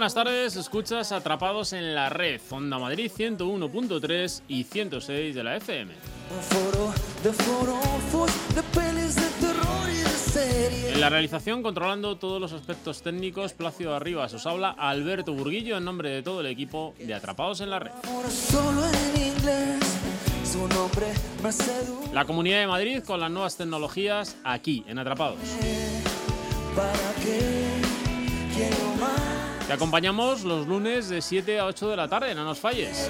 [0.00, 5.92] Buenas tardes, escuchas Atrapados en la Red, Onda Madrid 101.3 y 106 de la FM.
[10.94, 15.84] En la realización, controlando todos los aspectos técnicos, Placio Arribas os habla Alberto Burguillo en
[15.84, 17.92] nombre de todo el equipo de Atrapados en la Red.
[22.14, 25.40] La Comunidad de Madrid con las nuevas tecnologías aquí, en Atrapados.
[26.74, 27.82] ¿Para qué
[28.54, 29.19] quiero más?
[29.70, 33.08] Te acompañamos los lunes de 7 a 8 de la tarde, no nos falles.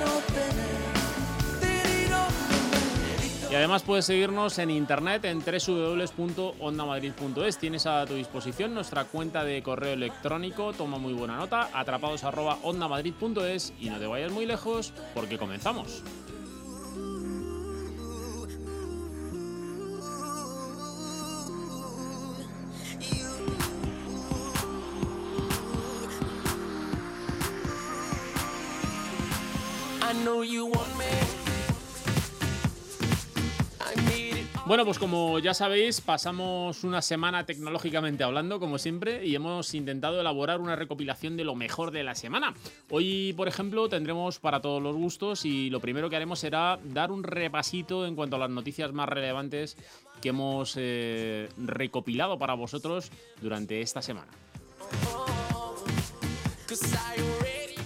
[3.50, 7.56] Y además puedes seguirnos en internet en www.ondamadrid.es.
[7.56, 13.88] Tienes a tu disposición nuestra cuenta de correo electrónico, toma muy buena nota, atrapados@ondamadrid.es y
[13.88, 16.02] no te vayas muy lejos porque comenzamos.
[34.66, 40.20] Bueno, pues como ya sabéis, pasamos una semana tecnológicamente hablando, como siempre, y hemos intentado
[40.20, 42.54] elaborar una recopilación de lo mejor de la semana.
[42.88, 47.10] Hoy, por ejemplo, tendremos para todos los gustos y lo primero que haremos será dar
[47.10, 49.76] un repasito en cuanto a las noticias más relevantes
[50.22, 54.30] que hemos eh, recopilado para vosotros durante esta semana.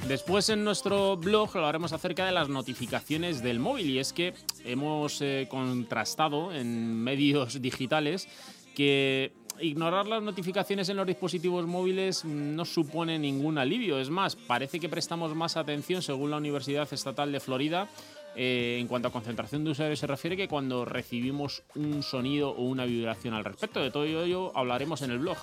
[0.09, 4.35] Después en nuestro blog hablaremos acerca de las notificaciones del móvil y es que
[4.65, 8.29] hemos eh, contrastado en medios digitales
[8.75, 13.99] que ignorar las notificaciones en los dispositivos móviles no supone ningún alivio.
[13.99, 17.89] Es más, parece que prestamos más atención, según la Universidad Estatal de Florida,
[18.37, 22.63] eh, en cuanto a concentración de usuarios se refiere, que cuando recibimos un sonido o
[22.63, 23.81] una vibración al respecto.
[23.81, 25.39] De todo ello hablaremos en el blog.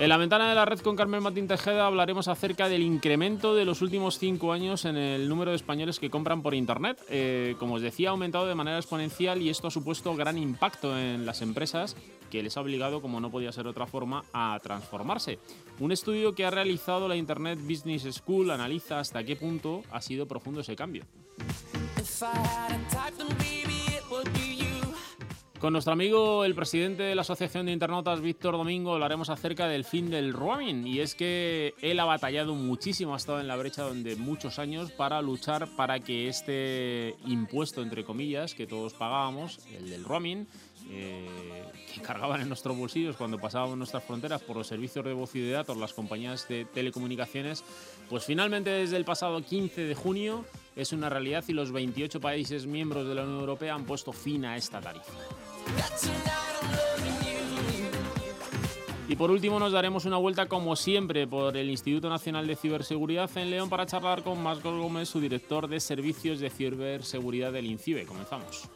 [0.00, 3.64] En la ventana de la red con Carmen Martín Tejeda hablaremos acerca del incremento de
[3.64, 7.02] los últimos cinco años en el número de españoles que compran por Internet.
[7.08, 10.96] Eh, como os decía, ha aumentado de manera exponencial y esto ha supuesto gran impacto
[10.96, 11.96] en las empresas
[12.30, 15.40] que les ha obligado, como no podía ser otra forma, a transformarse.
[15.80, 20.28] Un estudio que ha realizado la Internet Business School analiza hasta qué punto ha sido
[20.28, 21.06] profundo ese cambio.
[25.60, 29.84] Con nuestro amigo, el presidente de la Asociación de Internautas, Víctor Domingo, hablaremos acerca del
[29.84, 30.86] fin del roaming.
[30.86, 34.92] Y es que él ha batallado muchísimo, ha estado en la brecha durante muchos años
[34.92, 40.46] para luchar para que este impuesto, entre comillas, que todos pagábamos, el del roaming,
[40.90, 41.26] eh,
[41.92, 45.40] que cargaban en nuestros bolsillos cuando pasábamos nuestras fronteras por los servicios de voz y
[45.40, 47.64] de datos, las compañías de telecomunicaciones,
[48.08, 50.44] pues finalmente desde el pasado 15 de junio
[50.76, 54.44] es una realidad y los 28 países miembros de la Unión Europea han puesto fin
[54.44, 55.12] a esta tarifa.
[59.08, 63.30] Y por último nos daremos una vuelta como siempre por el Instituto Nacional de Ciberseguridad
[63.38, 68.04] en León para charlar con Marcos Gómez, su director de servicios de ciberseguridad del INCIBE.
[68.04, 68.68] Comenzamos.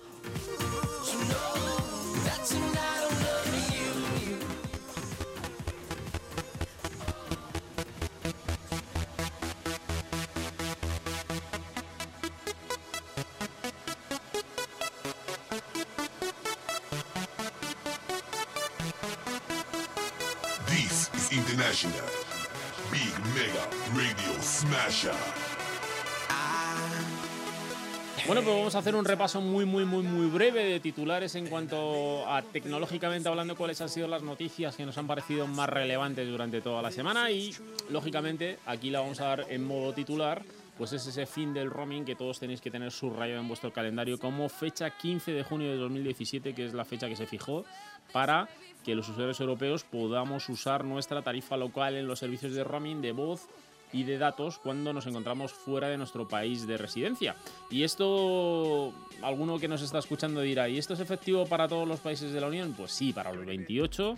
[28.27, 31.49] Bueno, pues vamos a hacer un repaso muy, muy, muy, muy breve de titulares en
[31.49, 36.29] cuanto a tecnológicamente hablando cuáles han sido las noticias que nos han parecido más relevantes
[36.29, 37.33] durante toda la semana.
[37.33, 37.53] Y,
[37.91, 40.43] lógicamente, aquí la vamos a dar en modo titular,
[40.79, 44.19] pues es ese fin del roaming que todos tenéis que tener subrayado en vuestro calendario
[44.19, 47.65] como fecha 15 de junio de 2017, que es la fecha que se fijó
[48.13, 48.49] para
[48.85, 53.13] que los usuarios europeos podamos usar nuestra tarifa local en los servicios de roaming de
[53.13, 53.49] voz
[53.93, 57.37] y de datos cuando nos encontramos fuera de nuestro país de residencia.
[57.71, 58.93] Y esto,
[59.23, 62.41] alguno que nos está escuchando dirá, ¿y esto es efectivo para todos los países de
[62.41, 62.75] la Unión?
[62.77, 64.17] Pues sí, para los 28.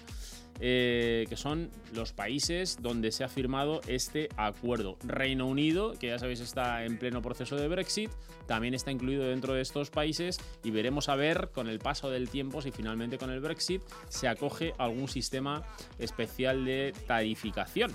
[0.60, 4.96] Eh, que son los países donde se ha firmado este acuerdo.
[5.02, 8.10] Reino Unido, que ya sabéis está en pleno proceso de Brexit,
[8.46, 12.28] también está incluido dentro de estos países y veremos a ver con el paso del
[12.28, 15.64] tiempo si finalmente con el Brexit se acoge algún sistema
[15.98, 17.92] especial de tarificación.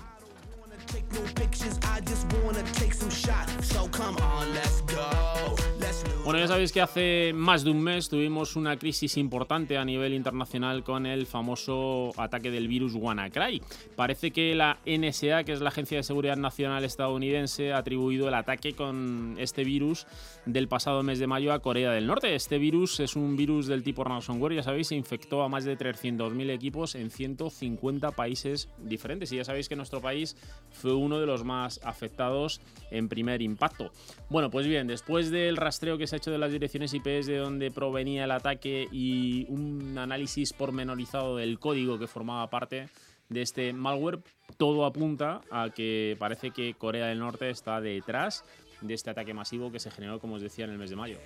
[0.92, 3.52] Take no pictures, I just wanna take some shots.
[3.66, 5.56] So come on, let's go.
[5.78, 6.19] Let's.
[6.30, 10.14] Bueno, ya sabéis que hace más de un mes tuvimos una crisis importante a nivel
[10.14, 13.60] internacional con el famoso ataque del virus WannaCry.
[13.96, 18.34] Parece que la NSA, que es la Agencia de Seguridad Nacional estadounidense, ha atribuido el
[18.34, 20.06] ataque con este virus
[20.46, 22.32] del pasado mes de mayo a Corea del Norte.
[22.36, 25.76] Este virus es un virus del tipo ransomware, ya sabéis, se infectó a más de
[25.76, 29.32] 300.000 equipos en 150 países diferentes.
[29.32, 30.36] Y ya sabéis que nuestro país
[30.70, 32.60] fue uno de los más afectados
[32.92, 33.90] en primer impacto.
[34.28, 37.38] Bueno, pues bien, después del rastreo que se ha hecho de las direcciones IPs de
[37.38, 42.90] donde provenía el ataque y un análisis pormenorizado del código que formaba parte
[43.30, 44.20] de este malware,
[44.58, 48.44] todo apunta a que parece que Corea del Norte está detrás
[48.82, 51.16] de este ataque masivo que se generó, como os decía, en el mes de mayo.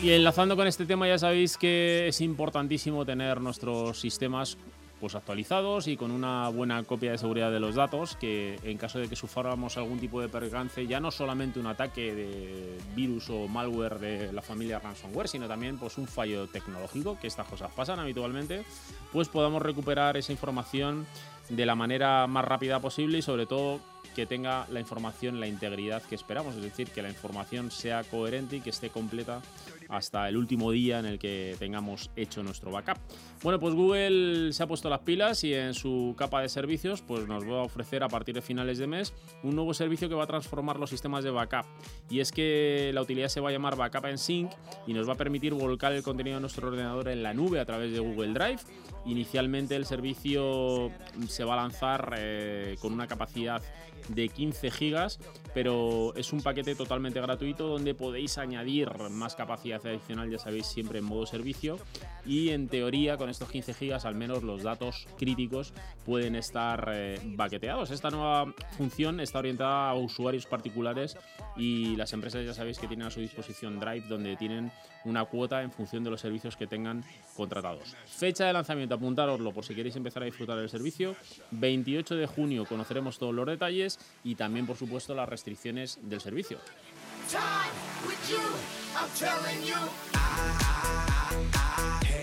[0.00, 4.58] Y enlazando con este tema, ya sabéis que es importantísimo tener nuestros sistemas
[5.00, 8.98] pues actualizados y con una buena copia de seguridad de los datos, que en caso
[8.98, 13.46] de que suframos algún tipo de percance, ya no solamente un ataque de virus o
[13.46, 18.00] malware de la familia ransomware, sino también pues un fallo tecnológico, que estas cosas pasan
[18.00, 18.64] habitualmente,
[19.12, 21.06] pues podamos recuperar esa información
[21.48, 23.80] de la manera más rápida posible y sobre todo
[24.14, 28.56] que tenga la información la integridad que esperamos, es decir, que la información sea coherente
[28.56, 29.42] y que esté completa
[29.88, 32.98] hasta el último día en el que tengamos hecho nuestro backup.
[33.42, 37.26] Bueno, pues Google se ha puesto las pilas y en su capa de servicios pues
[37.28, 40.24] nos va a ofrecer a partir de finales de mes un nuevo servicio que va
[40.24, 41.66] a transformar los sistemas de backup.
[42.10, 44.50] Y es que la utilidad se va a llamar Backup en Sync
[44.86, 47.64] y nos va a permitir volcar el contenido de nuestro ordenador en la nube a
[47.64, 48.60] través de Google Drive.
[49.04, 50.90] Inicialmente el servicio
[51.28, 53.62] se va a lanzar eh, con una capacidad
[54.08, 55.18] de 15 gigas,
[55.54, 60.98] pero es un paquete totalmente gratuito donde podéis añadir más capacidad adicional, ya sabéis, siempre
[60.98, 61.78] en modo servicio.
[62.24, 65.72] Y en teoría, con estos 15 gigas, al menos los datos críticos
[66.04, 67.90] pueden estar eh, baqueteados.
[67.90, 71.16] Esta nueva función está orientada a usuarios particulares
[71.56, 74.72] y las empresas ya sabéis que tienen a su disposición Drive, donde tienen
[75.04, 77.04] una cuota en función de los servicios que tengan
[77.36, 77.96] contratados.
[78.06, 81.14] Fecha de lanzamiento, apuntároslo por si queréis empezar a disfrutar del servicio.
[81.52, 86.58] 28 de junio conoceremos todos los detalles y también, por supuesto, las restricciones del servicio.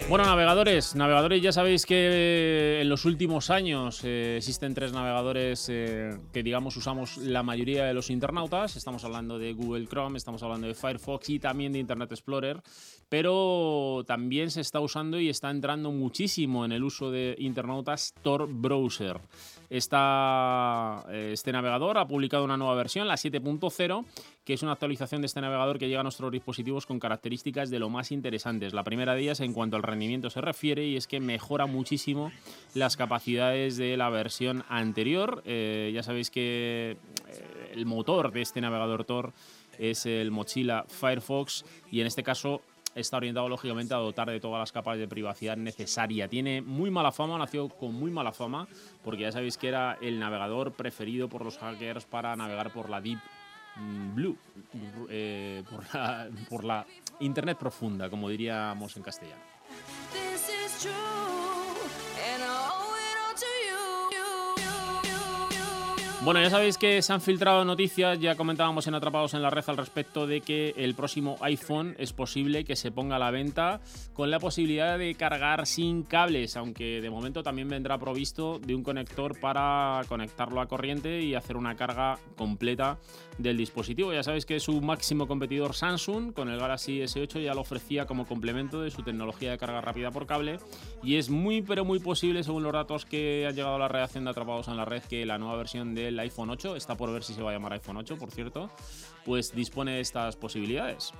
[0.09, 6.19] Bueno, navegadores, navegadores, ya sabéis que en los últimos años eh, existen tres navegadores eh,
[6.33, 8.75] que digamos usamos la mayoría de los internautas.
[8.75, 12.61] Estamos hablando de Google Chrome, estamos hablando de Firefox y también de Internet Explorer,
[13.07, 18.47] pero también se está usando y está entrando muchísimo en el uso de internautas Tor
[18.47, 19.21] Browser.
[19.75, 24.05] Eh, este navegador ha publicado una nueva versión, la 7.0,
[24.45, 27.79] que es una actualización de este navegador que llega a nuestros dispositivos con características de
[27.79, 28.73] lo más interesantes.
[28.73, 32.31] La primera de ellas en cuanto al rendimiento se refiere y es que mejora muchísimo
[32.75, 35.41] las capacidades de la versión anterior.
[35.45, 39.33] Eh, ya sabéis que eh, el motor de este navegador Tor
[39.79, 42.61] es el Mochila Firefox y en este caso
[42.95, 46.27] está orientado lógicamente a dotar de todas las capas de privacidad necesaria.
[46.27, 48.67] Tiene muy mala fama, nació con muy mala fama,
[49.03, 53.01] porque ya sabéis que era el navegador preferido por los hackers para navegar por la
[53.01, 53.19] Deep
[54.13, 54.37] Blue,
[55.09, 56.85] eh, por, la, por la
[57.19, 59.41] Internet profunda, como diríamos en castellano.
[66.23, 69.65] Bueno, ya sabéis que se han filtrado noticias, ya comentábamos en Atrapados en la Red
[69.67, 73.81] al respecto de que el próximo iPhone es posible que se ponga a la venta
[74.13, 78.83] con la posibilidad de cargar sin cables, aunque de momento también vendrá provisto de un
[78.83, 82.99] conector para conectarlo a corriente y hacer una carga completa
[83.37, 84.13] del dispositivo.
[84.13, 88.25] Ya sabéis que su máximo competidor Samsung con el Galaxy S8 ya lo ofrecía como
[88.25, 90.57] complemento de su tecnología de carga rápida por cable
[91.01, 94.23] y es muy pero muy posible según los datos que han llegado a la redacción
[94.23, 97.23] de Atrapados en la Red que la nueva versión del iPhone 8, está por ver
[97.23, 98.69] si se va a llamar iPhone 8 por cierto,
[99.25, 101.13] pues dispone de estas posibilidades.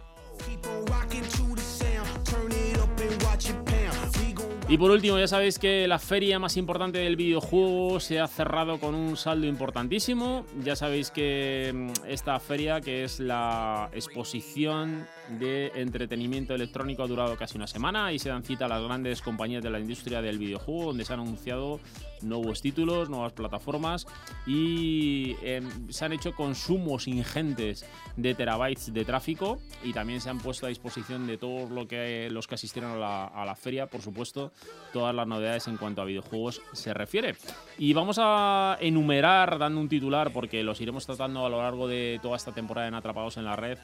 [4.70, 8.80] Y por último, ya sabéis que la feria más importante del videojuego se ha cerrado
[8.80, 10.46] con un saldo importantísimo.
[10.64, 15.06] Ya sabéis que mm, esta feria, que es la exposición
[15.38, 19.22] de entretenimiento electrónico, ha durado casi una semana y se dan cita a las grandes
[19.22, 21.80] compañías de la industria del videojuego, donde se han anunciado
[22.24, 24.08] nuevos títulos, nuevas plataformas
[24.46, 27.86] y em, se han hecho consumos ingentes
[28.18, 32.30] de terabytes de tráfico y también se han puesto a disposición de todos lo que,
[32.32, 34.52] los que asistieron a la, a la feria, por supuesto,
[34.92, 37.36] todas las novedades en cuanto a videojuegos se refiere.
[37.78, 42.20] Y vamos a enumerar, dando un titular, porque los iremos tratando a lo largo de
[42.22, 43.78] toda esta temporada en Atrapados en la Red,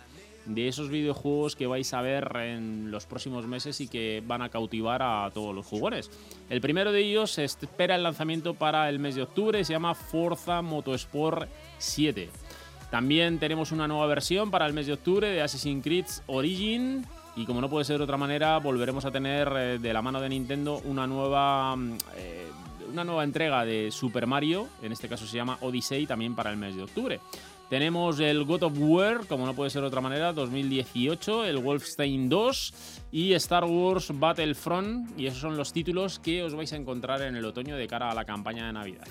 [0.49, 4.49] de esos videojuegos que vais a ver en los próximos meses y que van a
[4.49, 6.09] cautivar a todos los jugadores.
[6.49, 10.61] El primero de ellos espera el lanzamiento para el mes de octubre, se llama Forza
[10.61, 12.29] Motorsport 7.
[12.89, 17.05] También tenemos una nueva versión para el mes de octubre de Assassin's Creed Origin.
[17.35, 20.19] Y como no puede ser de otra manera, volveremos a tener eh, de la mano
[20.19, 22.47] de Nintendo una nueva, mm, eh,
[22.91, 24.67] una nueva entrega de Super Mario.
[24.81, 27.19] En este caso se llama Odyssey también para el mes de octubre.
[27.69, 32.27] Tenemos el God of War, como no puede ser de otra manera, 2018, el Wolfenstein
[32.27, 32.73] 2
[33.11, 35.19] y Star Wars Battlefront.
[35.19, 38.09] Y esos son los títulos que os vais a encontrar en el otoño de cara
[38.09, 39.07] a la campaña de Navidad.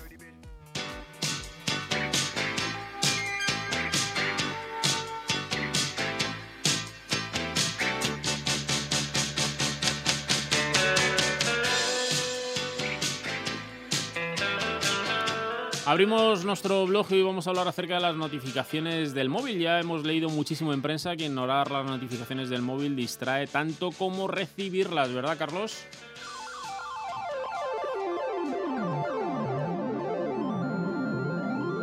[15.89, 19.57] Abrimos nuestro blog y vamos a hablar acerca de las notificaciones del móvil.
[19.57, 24.27] Ya hemos leído muchísimo en prensa que ignorar las notificaciones del móvil distrae tanto como
[24.27, 25.83] recibirlas, ¿verdad, Carlos?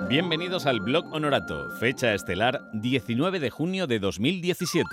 [0.09, 4.87] Bienvenidos al blog Honorato, fecha estelar 19 de junio de 2017.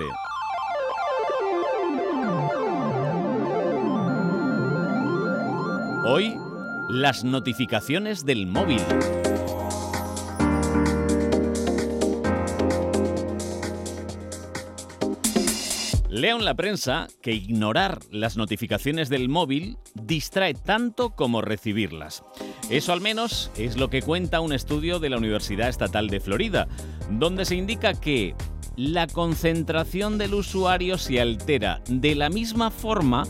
[6.03, 6.35] Hoy,
[6.93, 8.79] las notificaciones del móvil.
[16.07, 22.23] Leo en la prensa que ignorar las notificaciones del móvil distrae tanto como recibirlas.
[22.69, 26.67] Eso al menos es lo que cuenta un estudio de la Universidad Estatal de Florida,
[27.09, 28.35] donde se indica que
[28.75, 33.23] la concentración del usuario se altera de la misma forma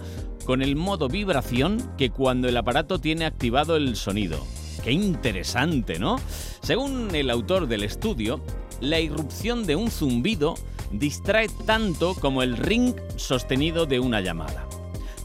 [0.45, 4.45] con el modo vibración que cuando el aparato tiene activado el sonido.
[4.83, 6.17] Qué interesante, ¿no?
[6.61, 8.41] Según el autor del estudio,
[8.81, 10.55] la irrupción de un zumbido
[10.91, 14.67] distrae tanto como el ring sostenido de una llamada.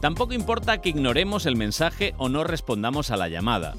[0.01, 3.75] Tampoco importa que ignoremos el mensaje o no respondamos a la llamada.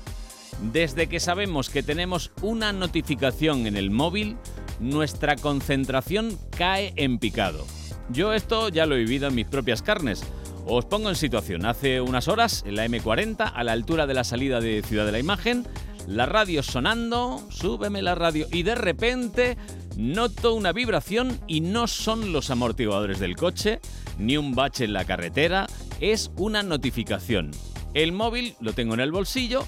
[0.72, 4.36] Desde que sabemos que tenemos una notificación en el móvil,
[4.78, 7.66] nuestra concentración cae en picado.
[8.10, 10.22] Yo esto ya lo he vivido en mis propias carnes.
[10.66, 11.66] Os pongo en situación.
[11.66, 15.12] Hace unas horas, en la M40, a la altura de la salida de Ciudad de
[15.12, 15.66] la Imagen,
[16.06, 19.56] la radio sonando, súbeme la radio, y de repente
[19.96, 23.80] noto una vibración y no son los amortiguadores del coche,
[24.18, 25.66] ni un bache en la carretera,
[26.00, 27.50] es una notificación.
[27.94, 29.64] El móvil lo tengo en el bolsillo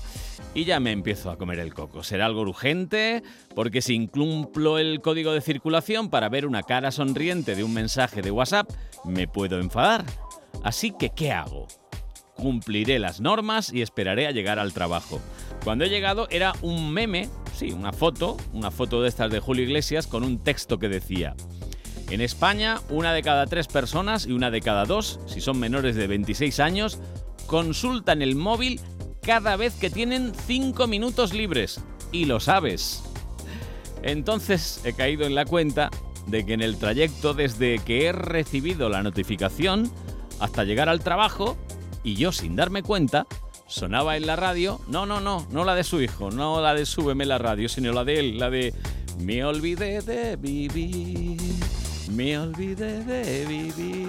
[0.55, 2.03] y ya me empiezo a comer el coco.
[2.03, 3.23] ¿Será algo urgente?
[3.55, 8.23] Porque si incumplo el código de circulación para ver una cara sonriente de un mensaje
[8.23, 8.71] de WhatsApp,
[9.05, 10.05] me puedo enfadar.
[10.63, 11.67] Así que, ¿qué hago?
[12.37, 15.21] Cumpliré las normas y esperaré a llegar al trabajo.
[15.65, 19.65] Cuando he llegado era un meme, sí, una foto, una foto de estas de Julio
[19.65, 21.37] Iglesias con un texto que decía,
[22.13, 25.97] en España, una de cada tres personas y una de cada dos, si son menores
[25.97, 26.99] de 26 años,
[27.47, 28.81] consultan el móvil
[29.23, 31.81] cada vez que tienen 5 minutos libres.
[32.11, 33.03] Y lo sabes.
[34.03, 35.91] Entonces he caído en la cuenta
[36.27, 39.91] de que en el trayecto desde que he recibido la notificación
[40.43, 41.57] hasta llegar al trabajo,
[42.03, 43.27] y yo sin darme cuenta,
[43.69, 46.85] sonaba en la radio, no, no, no, no la de su hijo, no la de
[46.85, 48.75] súbeme la radio, sino la de él, la de
[49.21, 51.39] me olvidé de vivir,
[52.11, 54.09] me olvidé de vivir.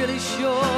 [0.00, 0.77] Really sure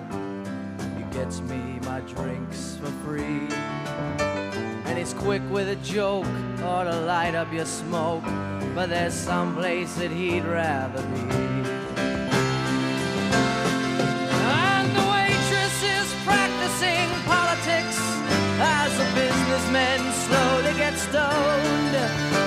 [2.13, 3.47] Drinks for free.
[4.85, 6.25] And he's quick with a joke
[6.63, 8.23] or to light up your smoke.
[8.75, 11.21] But there's some place that he'd rather be.
[14.43, 17.99] And the waitress is practicing politics
[18.59, 22.40] as the businessmen slowly get stoned.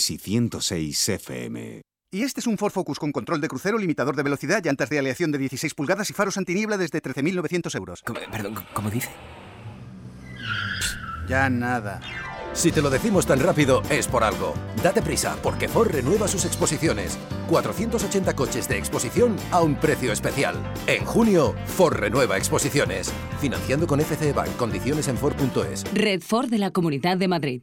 [0.00, 1.82] ...101.3 y 106 FM.
[2.12, 4.98] Y este es un Ford Focus con control de crucero, limitador de velocidad, llantas de
[4.98, 8.02] aleación de 16 pulgadas y faros antiniebla desde 13.900 euros.
[8.32, 9.10] Perdón, ¿cómo dice?
[11.28, 12.00] Ya nada.
[12.52, 14.54] Si te lo decimos tan rápido es por algo.
[14.82, 17.16] Date prisa, porque Ford renueva sus exposiciones.
[17.48, 20.56] 480 coches de exposición a un precio especial.
[20.88, 23.12] En junio, Ford renueva exposiciones.
[23.40, 24.56] Financiando con FCE Bank.
[24.56, 25.84] Condiciones en Ford.es.
[25.94, 27.62] Red Ford de la Comunidad de Madrid.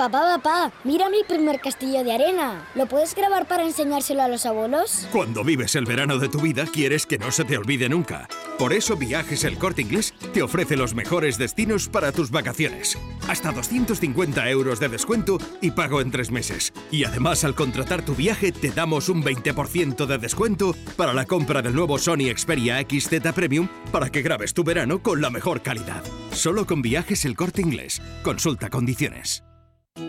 [0.00, 2.66] Papá, papá, mira mi primer castillo de arena.
[2.74, 5.06] ¿Lo puedes grabar para enseñárselo a los abuelos?
[5.12, 8.26] Cuando vives el verano de tu vida, quieres que no se te olvide nunca.
[8.58, 12.96] Por eso Viajes El Corte Inglés te ofrece los mejores destinos para tus vacaciones.
[13.28, 16.72] Hasta 250 euros de descuento y pago en tres meses.
[16.90, 21.60] Y además, al contratar tu viaje, te damos un 20% de descuento para la compra
[21.60, 26.02] del nuevo Sony Xperia XZ Premium para que grabes tu verano con la mejor calidad.
[26.32, 28.00] Solo con Viajes El Corte Inglés.
[28.22, 29.44] Consulta condiciones.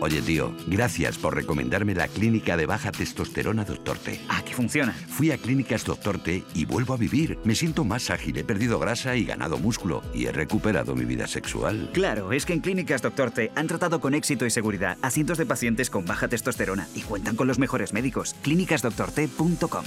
[0.00, 4.20] Oye, tío, gracias por recomendarme la clínica de baja testosterona Doctor T.
[4.28, 4.92] Ah, que funciona.
[4.92, 7.38] Fui a Clínicas Doctor T y vuelvo a vivir.
[7.44, 10.02] Me siento más ágil, he perdido grasa y ganado músculo.
[10.14, 11.90] Y he recuperado mi vida sexual.
[11.92, 15.38] Claro, es que en Clínicas Doctor T han tratado con éxito y seguridad a cientos
[15.38, 18.34] de pacientes con baja testosterona y cuentan con los mejores médicos.
[18.42, 19.84] clínicasdoctorT.com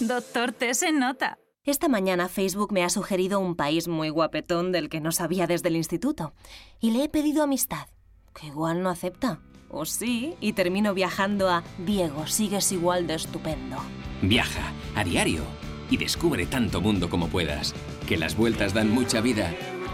[0.00, 1.38] Doctor T se nota.
[1.64, 5.68] Esta mañana Facebook me ha sugerido un país muy guapetón del que no sabía desde
[5.68, 6.32] el instituto.
[6.80, 7.88] Y le he pedido amistad,
[8.38, 9.40] que igual no acepta.
[9.70, 13.76] O sí, y termino viajando a Diego, sigues igual de estupendo.
[14.22, 15.42] Viaja a diario
[15.90, 17.74] y descubre tanto mundo como puedas.
[18.06, 19.52] Que las vueltas dan mucha vida.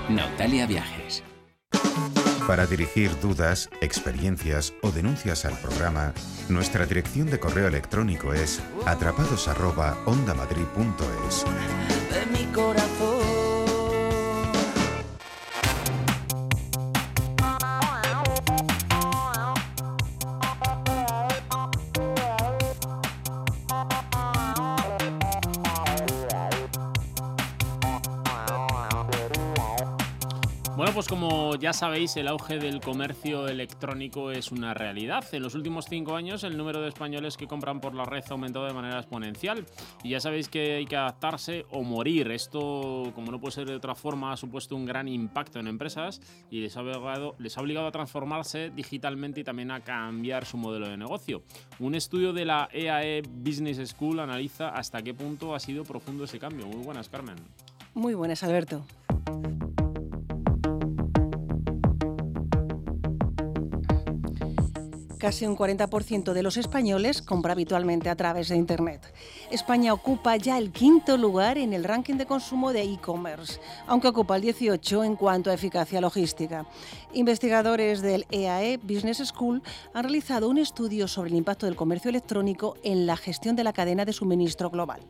[0.09, 1.25] Nautalia Viajes.
[2.47, 6.13] Para dirigir dudas, experiencias o denuncias al programa,
[6.51, 11.45] nuestra dirección de correo electrónico es atrapados@ondamadrid.es.
[12.13, 13.04] de mi corazón.
[31.65, 35.25] Ya sabéis, el auge del comercio electrónico es una realidad.
[35.33, 38.33] En los últimos cinco años, el número de españoles que compran por la red ha
[38.33, 39.65] aumentado de manera exponencial.
[40.03, 42.31] Y ya sabéis que hay que adaptarse o morir.
[42.33, 46.21] Esto, como no puede ser de otra forma, ha supuesto un gran impacto en empresas
[46.51, 51.45] y les ha obligado, a transformarse digitalmente y también a cambiar su modelo de negocio.
[51.79, 56.39] Un estudio de la EAE Business School analiza hasta qué punto ha sido profundo ese
[56.39, 56.67] cambio.
[56.67, 57.37] Muy buenas, Carmen.
[57.95, 58.85] Muy buenas, Alberto.
[65.25, 69.01] Casi un 40% de los españoles compra habitualmente a través de Internet.
[69.51, 74.37] España ocupa ya el quinto lugar en el ranking de consumo de e-commerce, aunque ocupa
[74.37, 76.67] el 18 en cuanto a eficacia logística.
[77.15, 79.63] Investigadores del EAE Business School
[79.95, 83.73] han realizado un estudio sobre el impacto del comercio electrónico en la gestión de la
[83.73, 85.01] cadena de suministro global.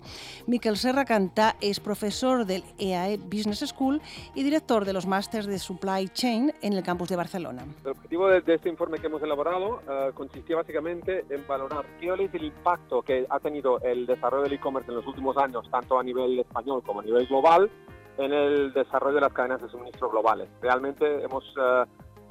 [0.46, 4.00] Miquel Serra Cantà es profesor del EAE Business School
[4.32, 7.64] y director de los másters de Supply Chain en el campus de Barcelona.
[7.84, 9.80] El objetivo de, este informe que hemos elaborado
[10.12, 14.90] consistía básicamente en valorar qué es el impacto que ha tenido el desarrollo del e-commerce
[14.90, 17.70] en los últimos años, tanto a nivel español como a nivel global,
[18.18, 20.48] en el desarrollo de las cadenas de suministro globales.
[20.60, 21.84] Realmente hemos, eh,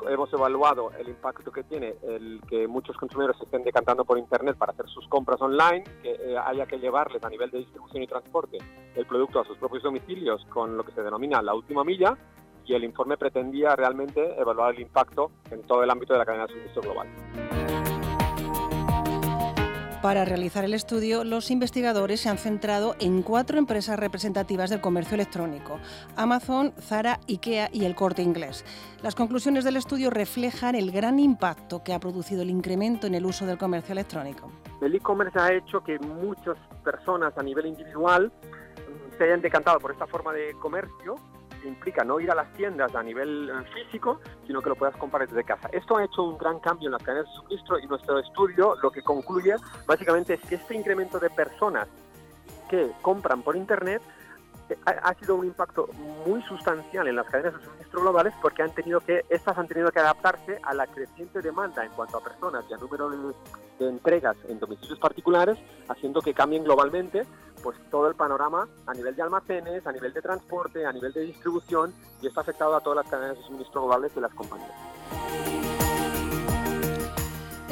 [0.09, 4.57] hemos evaluado el impacto que tiene el que muchos consumidores se estén decantando por Internet
[4.57, 8.07] para hacer sus compras online, que eh, haya que llevarles a nivel de distribución y
[8.07, 8.57] transporte
[8.95, 12.17] el producto a sus propios domicilios con lo que se denomina la última milla,
[12.65, 16.45] y el informe pretendía realmente evaluar el impacto en todo el ámbito de la cadena
[16.45, 17.07] de suministro global.
[20.03, 25.15] Para realizar el estudio, los investigadores se han centrado en cuatro empresas representativas del comercio
[25.15, 25.79] electrónico,
[26.17, 28.65] Amazon, Zara, IKEA y el Corte Inglés.
[29.01, 33.25] Las conclusiones del estudio reflejan el gran impacto que ha producido el incremento en el
[33.25, 34.51] uso del comercio electrónico.
[34.81, 38.29] El e-commerce ha hecho que muchas personas a nivel individual
[39.17, 41.15] se hayan decantado por esta forma de comercio
[41.67, 45.27] implica no ir a las tiendas a nivel eh, físico, sino que lo puedas comprar
[45.27, 45.69] desde casa.
[45.71, 48.91] Esto ha hecho un gran cambio en las cadenas de suministro y nuestro estudio lo
[48.91, 51.87] que concluye básicamente es que este incremento de personas
[52.69, 54.01] que compran por Internet
[54.69, 55.87] eh, ha, sido un impacto
[56.25, 59.91] muy sustancial en las cadenas de suministro globales porque han tenido que, estas han tenido
[59.91, 63.33] que adaptarse a la creciente demanda en cuanto a personas y a número de,
[63.79, 65.57] de entregas en domicilios particulares,
[65.89, 67.25] haciendo que cambien globalmente
[67.63, 71.21] pues todo el panorama a nivel de almacenes, a nivel de transporte, a nivel de
[71.21, 75.72] distribución y esto ha afectado a todas las cadenas de suministro globales de las compañías.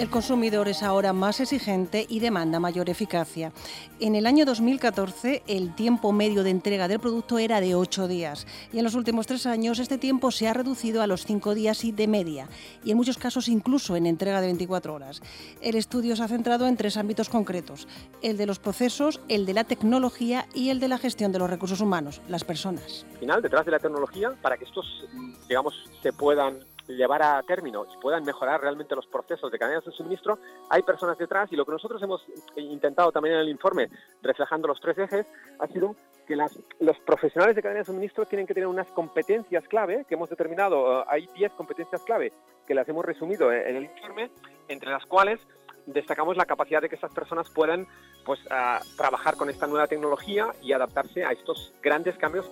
[0.01, 3.51] El consumidor es ahora más exigente y demanda mayor eficacia.
[3.99, 8.47] En el año 2014, el tiempo medio de entrega del producto era de 8 días
[8.73, 11.83] y en los últimos tres años este tiempo se ha reducido a los 5 días
[11.83, 12.47] y de media
[12.83, 15.21] y en muchos casos incluso en entrega de 24 horas.
[15.61, 17.87] El estudio se ha centrado en tres ámbitos concretos,
[18.23, 21.47] el de los procesos, el de la tecnología y el de la gestión de los
[21.47, 23.05] recursos humanos, las personas.
[23.13, 25.05] Al final, detrás de la tecnología, para que estos,
[25.47, 29.91] digamos, se puedan llevar a término y puedan mejorar realmente los procesos de cadenas de
[29.91, 30.39] suministro,
[30.69, 33.89] hay personas detrás y lo que nosotros hemos intentado también en el informe,
[34.21, 35.25] reflejando los tres ejes,
[35.59, 35.95] ha sido
[36.27, 40.15] que las, los profesionales de cadena de suministro tienen que tener unas competencias clave que
[40.15, 42.31] hemos determinado, eh, hay 10 competencias clave
[42.67, 44.31] que las hemos resumido en el informe,
[44.67, 45.39] entre las cuales
[45.85, 47.87] destacamos la capacidad de que estas personas puedan
[48.25, 52.49] pues, ah, trabajar con esta nueva tecnología y adaptarse a estos grandes cambios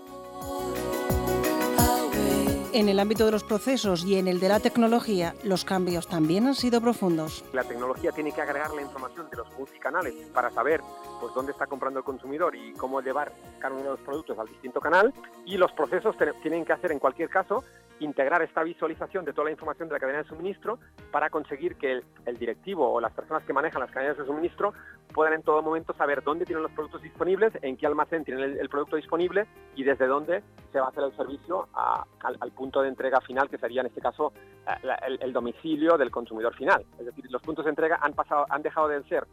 [2.71, 6.45] En el ámbito de los procesos y en el de la tecnología, los cambios también
[6.45, 7.43] han sido profundos.
[7.51, 10.81] La tecnología tiene que agregar la información de los multicanales para saber
[11.19, 14.47] pues dónde está comprando el consumidor y cómo llevar cada uno de los productos al
[14.47, 15.13] distinto canal
[15.45, 17.63] y los procesos tienen que hacer en cualquier caso
[17.99, 20.79] integrar esta visualización de toda la información de la cadena de suministro
[21.11, 24.73] para conseguir que el, directivo o las personas que manejan las cadenas de suministro
[25.13, 28.69] puedan en todo momento saber dónde tienen los productos disponibles, en qué almacén tienen el,
[28.69, 33.19] producto disponible y desde dónde se va a hacer el servicio al, punto de entrega
[33.21, 34.31] final, que sería en este caso
[34.67, 36.85] eh, el, el domicilio del consumidor final.
[36.99, 39.25] Es decir, los puntos de entrega han, pasado, han dejado de ser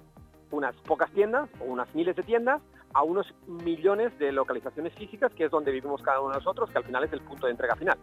[0.51, 2.63] unas pocas tiendas o unas miles de tiendas
[2.95, 6.79] a unos millones de localizaciones físicas, que es donde vivimos cada uno de nosotros, que
[6.79, 7.99] al final es el punto de entrega final.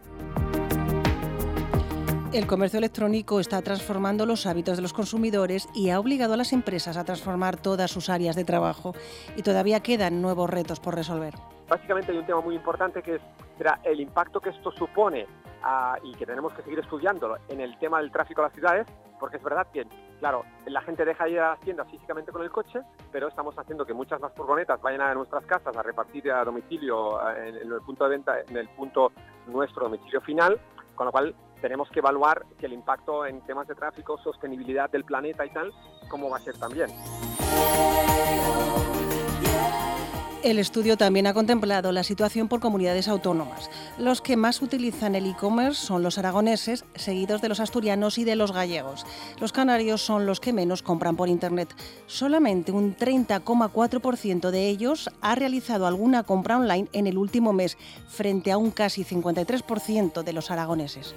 [2.34, 6.51] El comercio electrónico está transformando los hábitos de los consumidores y ha obligado a las
[6.51, 8.95] empresas a transformar todas sus áreas de trabajo.
[9.36, 11.36] Y todavía quedan nuevos retos por resolver.
[11.67, 13.21] Básicamente hay un tema muy importante que es
[13.58, 15.28] será el impacto que esto supone
[15.63, 18.88] ah, y que tenemos que seguir estudiándolo en el tema del tráfico a las ciudades,
[19.19, 19.86] porque es verdad que,
[20.19, 23.58] claro, la gente deja de ir a las tiendas físicamente con el coche, pero estamos
[23.58, 27.56] haciendo que muchas más furgonetas vayan a nuestras casas a repartir a domicilio ah, en,
[27.58, 29.12] en el punto de venta, en el punto
[29.47, 30.60] nuestro domicilio final,
[30.95, 35.06] con lo cual tenemos que evaluar que el impacto en temas de tráfico, sostenibilidad del
[35.06, 35.71] planeta y tal,
[36.10, 36.89] cómo va a ser también.
[40.43, 43.69] El estudio también ha contemplado la situación por comunidades autónomas.
[43.97, 48.36] Los que más utilizan el e-commerce son los aragoneses, seguidos de los asturianos y de
[48.36, 49.06] los gallegos.
[49.39, 51.73] Los canarios son los que menos compran por Internet.
[52.08, 57.77] Solamente un 30,4% de ellos ha realizado alguna compra online en el último mes,
[58.10, 61.15] frente a un casi 53% de los aragoneses.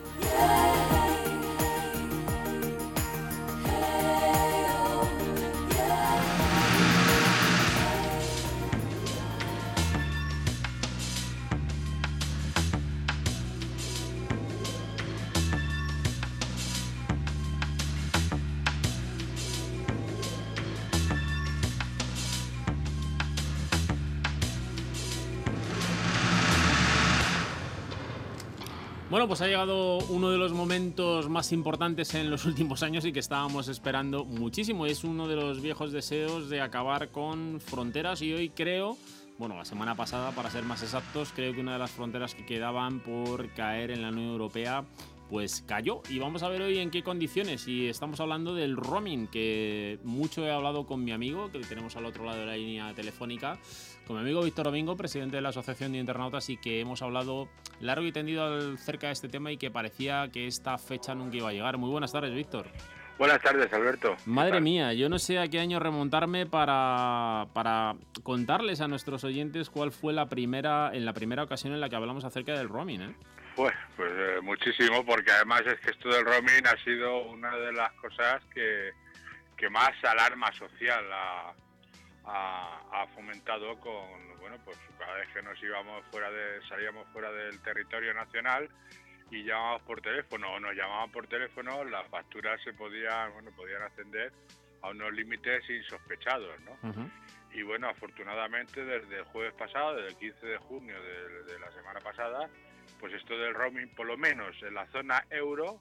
[29.26, 33.18] Pues ha llegado uno de los momentos más importantes en los últimos años y que
[33.18, 34.86] estábamos esperando muchísimo.
[34.86, 38.96] Es uno de los viejos deseos de acabar con fronteras y hoy creo,
[39.36, 42.46] bueno, la semana pasada para ser más exactos, creo que una de las fronteras que
[42.46, 44.84] quedaban por caer en la Unión Europea
[45.28, 46.02] pues cayó.
[46.08, 47.66] Y vamos a ver hoy en qué condiciones.
[47.68, 52.06] Y estamos hablando del roaming que mucho he hablado con mi amigo que tenemos al
[52.06, 53.58] otro lado de la línea telefónica.
[54.06, 57.48] Con mi amigo Víctor Domingo presidente de la Asociación de Internautas y que hemos hablado
[57.80, 61.48] largo y tendido acerca de este tema y que parecía que esta fecha nunca iba
[61.48, 61.76] a llegar.
[61.78, 62.66] Muy buenas tardes Víctor.
[63.18, 64.14] Buenas tardes, Alberto.
[64.26, 69.70] Madre mía, yo no sé a qué año remontarme para, para contarles a nuestros oyentes
[69.70, 73.00] cuál fue la primera en la primera ocasión en la que hablamos acerca del roaming,
[73.00, 73.14] ¿eh?
[73.56, 77.72] Pues, pues eh, muchísimo, porque además es que esto del roaming ha sido una de
[77.72, 78.92] las cosas que,
[79.56, 81.54] que más alarma social ha,
[82.26, 87.32] ha- ha fomentado con, bueno, pues cada vez que nos íbamos fuera de, salíamos fuera
[87.32, 88.68] del territorio nacional
[89.30, 93.82] y llamábamos por teléfono o nos llamaban por teléfono, las facturas se podían, bueno, podían
[93.82, 94.32] ascender
[94.82, 96.76] a unos límites insospechados, ¿no?
[97.54, 101.70] Y bueno, afortunadamente desde el jueves pasado, desde el 15 de junio de, de la
[101.72, 102.50] semana pasada,
[103.00, 105.80] pues esto del roaming, por lo menos en la zona euro,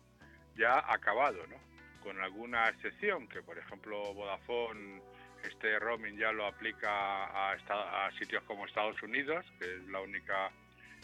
[0.55, 1.57] ya ha acabado, ¿no?
[2.01, 5.01] Con alguna excepción, que por ejemplo Vodafone
[5.43, 10.51] este roaming ya lo aplica a, a sitios como Estados Unidos, que es la única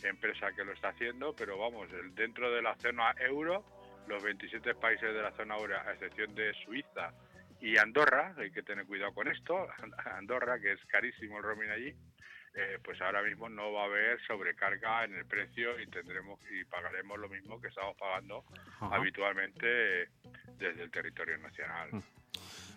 [0.03, 3.63] empresa que lo está haciendo, pero vamos, dentro de la zona euro,
[4.07, 7.13] los 27 países de la zona euro, a excepción de Suiza
[7.59, 9.67] y Andorra, hay que tener cuidado con esto,
[10.17, 11.95] Andorra, que es carísimo el roaming allí,
[12.53, 16.65] eh, pues ahora mismo no va a haber sobrecarga en el precio y tendremos y
[16.65, 18.43] pagaremos lo mismo que estamos pagando
[18.79, 18.95] Ajá.
[18.95, 20.07] habitualmente eh,
[20.57, 21.89] desde el territorio nacional.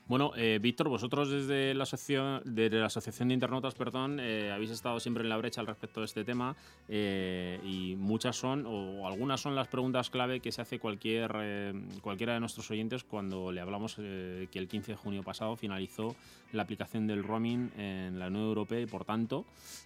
[0.06, 4.70] Bueno, eh, Víctor, vosotros desde la asociación, desde la asociación de internautas, perdón, eh, habéis
[4.70, 6.54] estado siempre en la brecha al respecto de este tema
[6.88, 11.72] eh, y muchas son o algunas son las preguntas clave que se hace cualquier eh,
[12.02, 16.14] cualquiera de nuestros oyentes cuando le hablamos eh, que el 15 de junio pasado finalizó
[16.52, 19.44] la aplicación del roaming en la Unión Europea y por tanto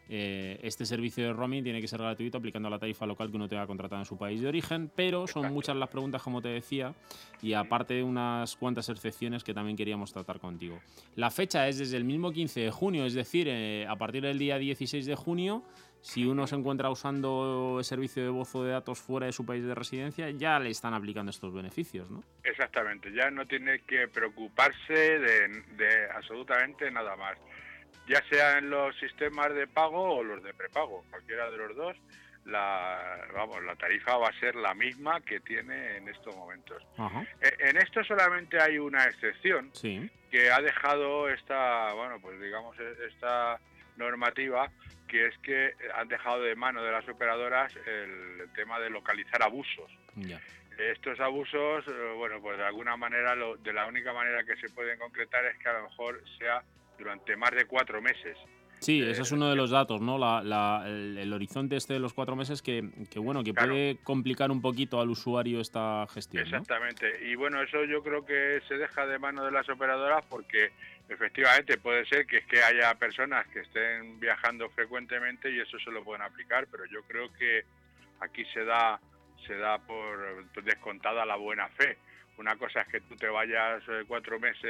[0.08, 3.48] eh, este servicio de roaming tiene que ser gratuito aplicando la tarifa local que uno
[3.48, 6.94] tenga contratada en su país de origen, pero son muchas las preguntas como te decía
[7.40, 10.80] y aparte unas cuantas excepciones que también queríamos tratar contigo.
[11.16, 14.38] La fecha es desde el mismo 15 de junio, es decir, eh, a partir del
[14.38, 15.64] día 16 de junio,
[16.00, 19.64] si uno se encuentra usando el servicio de voz de datos fuera de su país
[19.64, 22.22] de residencia, ya le están aplicando estos beneficios, ¿no?
[22.44, 27.36] Exactamente, ya no tiene que preocuparse de, de absolutamente nada más.
[28.08, 31.96] Ya sea en los sistemas de pago o los de prepago, cualquiera de los dos,
[32.48, 36.82] la, vamos, la tarifa va a ser la misma que tiene en estos momentos.
[36.96, 37.22] Ajá.
[37.40, 40.10] Eh, En esto solamente hay una excepción Sí.
[40.30, 43.60] que ha dejado esta, bueno, pues digamos e- esta
[43.96, 44.70] normativa
[45.06, 49.90] que es que han dejado de mano de las operadoras el, tema de localizar abusos.
[50.16, 50.40] Ya.
[50.78, 54.68] Estos abusos, eh, bueno, pues de alguna manera, lo- de la única manera que se
[54.70, 56.62] pueden concretar es que a lo mejor sea
[56.98, 58.36] durante más de cuatro meses.
[58.80, 60.18] Sí, ese es uno de los datos, ¿no?
[60.18, 63.72] La- la- el, el horizonte este de los cuatro meses que, que, bueno, que Claro.
[63.72, 66.48] puede complicar un poquito al usuario esta gestión, ¿no?
[66.58, 67.26] Exactamente.
[67.28, 70.70] Y bueno, eso yo creo que se deja de mano de las operadoras porque
[71.08, 75.90] efectivamente puede ser que es que haya personas que estén viajando frecuentemente y eso se
[75.90, 77.64] lo pueden aplicar, pero yo creo que
[78.20, 79.00] aquí se da
[79.46, 81.96] se da por descontada la buena fe.
[82.38, 84.62] Una cosa es que tú te vayas eh, cuatro meses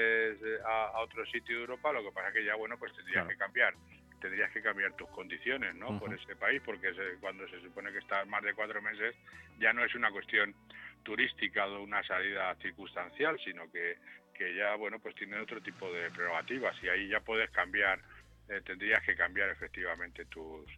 [0.43, 2.93] eh, a, a otro sitio de Europa, lo que pasa es que ya, bueno, pues
[2.95, 3.29] tendrías Claro.
[3.29, 3.75] que cambiar.
[4.21, 5.99] Tendrías que cambiar tus condiciones, ¿no?
[5.99, 9.15] Por ese país, porque se- cuando se supone que estás más de cuatro meses,
[9.59, 10.55] ya no es una cuestión
[11.03, 13.97] turística o una salida circunstancial, sino que,
[14.35, 18.01] que ya, bueno, pues tiene otro tipo de prerrogativas y ahí ya puedes cambiar,
[18.49, 20.69] eh, tendrías que cambiar efectivamente tus,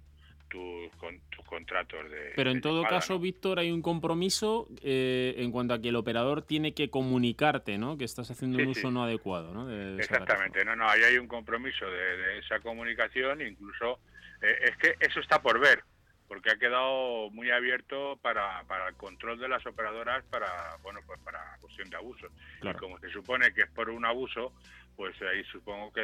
[0.51, 2.33] tus, con- tus contratos de...
[2.37, 3.21] Pero en de todo llamada, caso, ¿no?
[3.21, 7.97] Víctor, hay un compromiso eh, en cuanto a que el operador tiene que comunicarte, ¿no?
[7.97, 8.95] Que estás haciendo un uso sí.
[8.95, 9.67] no adecuado, ¿no?
[9.67, 9.97] De.
[9.97, 14.01] Exactamente, no, no, ahí hay un compromiso de, de esa comunicación, incluso
[14.43, 15.83] eh, es que eso está por ver,
[16.29, 21.19] porque ha quedado muy abierto para, para el control de las operadoras para, bueno, pues
[21.21, 22.31] para cuestión de abusos.
[22.61, 22.77] Claro.
[22.77, 24.53] Y como se supone que es por un abuso,
[25.01, 26.03] pues ahí supongo que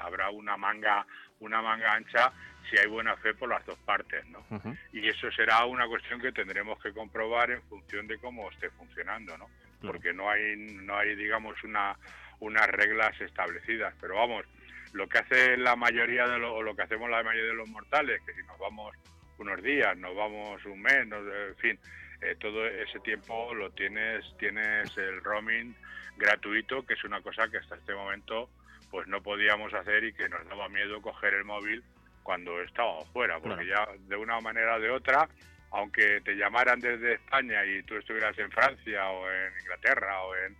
[0.00, 1.06] habrá una manga,
[1.40, 2.32] una manga ancha
[2.70, 4.42] si hay buena fe por las dos partes, ¿no?
[4.90, 9.36] Y eso será una cuestión que tendremos que comprobar en función de cómo esté funcionando,
[9.36, 9.50] ¿no?
[9.92, 11.94] Porque no hay, no hay, digamos, una,
[12.40, 14.46] unas reglas establecidas, pero vamos,
[14.94, 17.68] lo que hace la mayoría de los, o lo que hacemos la mayoría de los
[17.68, 18.96] mortales, que si nos vamos
[19.36, 21.78] unos días, nos vamos un mes, nos- en fin,
[22.22, 25.76] eh, todo ese tiempo lo tienes, tienes el roaming
[26.18, 28.50] gratuito, que es una cosa que hasta este momento
[28.90, 31.82] pues no podíamos hacer y que nos daba miedo coger el móvil
[32.22, 35.28] cuando estábamos fuera, porque ya de una manera o de otra,
[35.72, 40.56] aunque te llamaran desde España y tú estuvieras en Francia o en Inglaterra o en,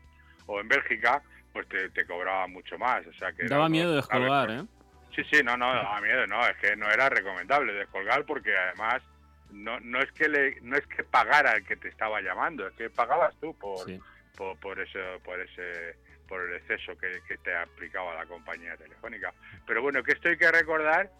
[0.46, 3.06] o en Bélgica, pues te, te cobraba mucho más.
[3.06, 4.62] O sea que Daba no- miedo descolgar, ¿eh?
[5.14, 9.02] Sí, sí, no, no, daba miedo, no, es que no era recomendable descolgar porque además
[9.50, 12.74] no, no es que le, no es que pagara el que te estaba llamando, es
[12.74, 13.98] que pagabas tú por, Sí.
[14.36, 15.96] Por, por ese, por ese,
[16.28, 19.32] por el exceso que, que te aplicaba la compañía telefónica.
[19.66, 21.10] Pero bueno, que esto hay que recordar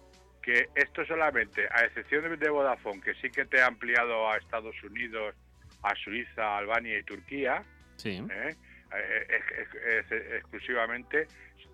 [0.43, 4.75] que esto solamente, a excepción de- Vodafone, que sí que te ha ampliado a Estados
[4.83, 5.35] Unidos,
[5.83, 7.63] a Suiza, Albania y Turquía,
[7.97, 8.25] Sí.
[8.31, 8.55] ¿eh?
[8.95, 11.27] Eh, ex- exclusivamente,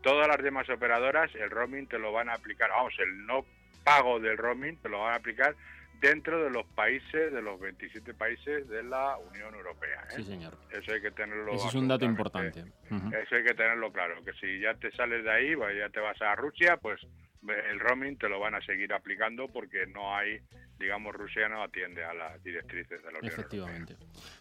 [0.03, 3.45] todas las demás operadoras el roaming te lo van a aplicar, vamos, el no
[3.85, 5.55] pago del roaming te lo van a aplicar
[6.01, 10.03] dentro de los países, de los 27 países de la Unión Europea.
[10.11, 10.17] ¿eh?
[10.17, 10.57] Sí, señor.
[10.71, 12.61] Eso hay que tenerlo Ese es un dato importante.
[12.61, 16.01] Eso hay que tenerlo claro, que si ya te sales de ahí, pues ya te
[16.01, 17.01] vas a Rusia, pues
[17.49, 20.41] el roaming te lo van a seguir aplicando porque no hay,
[20.79, 23.97] digamos, Rusia no atiende a las directrices de la Unión Efectivamente.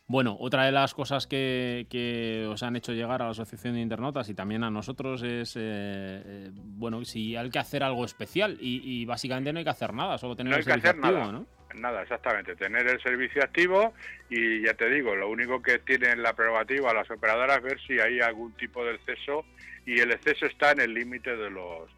[0.07, 3.81] Bueno, otra de las cosas que, que os han hecho llegar a la Asociación de
[3.81, 8.57] Internautas y también a nosotros es, eh, eh, bueno, si hay que hacer algo especial
[8.59, 10.99] y, y básicamente no hay que hacer nada, solo tener no el que servicio hacer
[10.99, 11.31] activo, nada.
[11.31, 11.47] ¿no?
[11.75, 12.55] Nada, exactamente.
[12.55, 13.93] Tener el servicio activo
[14.29, 17.99] y ya te digo, lo único que tienen la prerrogativa las operadoras es ver si
[17.99, 19.45] hay algún tipo de exceso
[19.85, 21.89] y el exceso está en el límite de los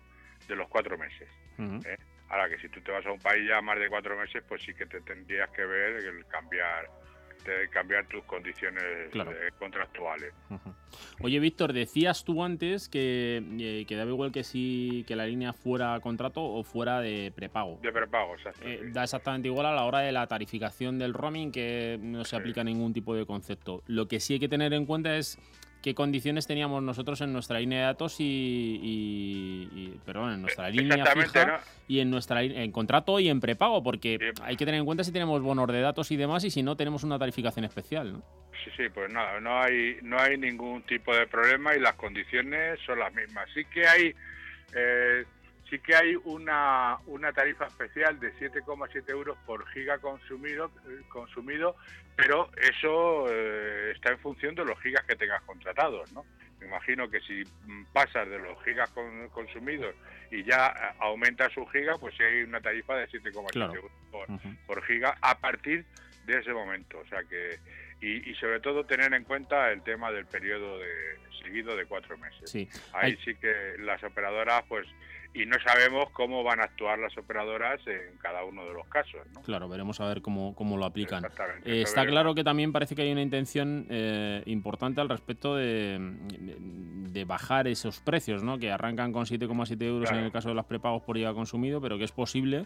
[0.48, 1.28] de los cuatro meses.
[1.58, 1.98] ¿eh?
[2.30, 4.62] Ahora que si tú te vas a un país ya más de cuatro meses, pues
[4.64, 6.90] sí que te tendrías que ver el cambiar
[7.46, 9.30] de cambiar tus condiciones Claro.
[9.32, 10.34] eh, contractuales.
[11.22, 15.54] Oye, Víctor, decías tú antes que, eh, que daba igual que si que la línea
[15.54, 17.78] fuera contrato o fuera de prepago.
[17.84, 18.62] De prepago, exacto.
[18.64, 22.36] Eh, da exactamente igual a la hora de la tarificación del roaming, que no se
[22.36, 23.84] aplica ningún tipo de concepto.
[23.86, 25.38] Lo que sí hay que tener en cuenta es
[25.86, 30.68] qué condiciones teníamos nosotros en nuestra línea de datos y, y- y- perdón, en nuestra
[30.72, 31.58] línea fija ¿no?
[31.88, 35.12] y en nuestra en contrato y en prepago, porque hay que tener en cuenta si
[35.12, 38.24] tenemos bonos de datos y demás y si no tenemos una tarificación especial, ¿no?
[38.64, 42.80] Sí, sí, pues nada, no hay, no hay ningún tipo de problema y las condiciones
[42.84, 43.48] son las mismas.
[43.54, 44.16] Sí que hay,
[44.76, 45.24] eh,
[45.70, 51.76] sí que hay una, una tarifa especial de 7,7 euros por giga consumido, eh, consumido,
[52.16, 56.24] pero eso eh, está en función de los gigas que tengas contratados, ¿no?
[56.60, 59.94] Me imagino que si mm, pasas de los gigas con- consumidos
[60.32, 63.74] y ya eh, aumentas su giga, pues sí hay una tarifa de 7,7 Claro.
[63.76, 64.28] euros por,
[64.66, 65.84] por giga a partir
[66.26, 67.00] de ese momento.
[67.00, 67.60] O sea que
[68.02, 72.18] y, y sobre todo tener en cuenta el tema del periodo de seguido de cuatro
[72.18, 72.50] meses.
[72.52, 72.68] Sí.
[72.94, 74.86] Ahí Hay- sí que las operadoras, pues,
[75.36, 79.22] y no sabemos cómo van a actuar las operadoras en cada uno de los casos,
[79.34, 79.42] ¿no?
[79.42, 81.24] Claro, veremos a ver cómo, cómo lo aplican.
[81.66, 85.98] Eh, está claro que también parece que hay una intención eh, importante al respecto de,
[87.12, 88.58] de- bajar esos precios, ¿no?
[88.60, 91.98] Que arrancan con 7,7 euros en el caso de los prepagos por IVA consumido, pero
[91.98, 92.66] que es posible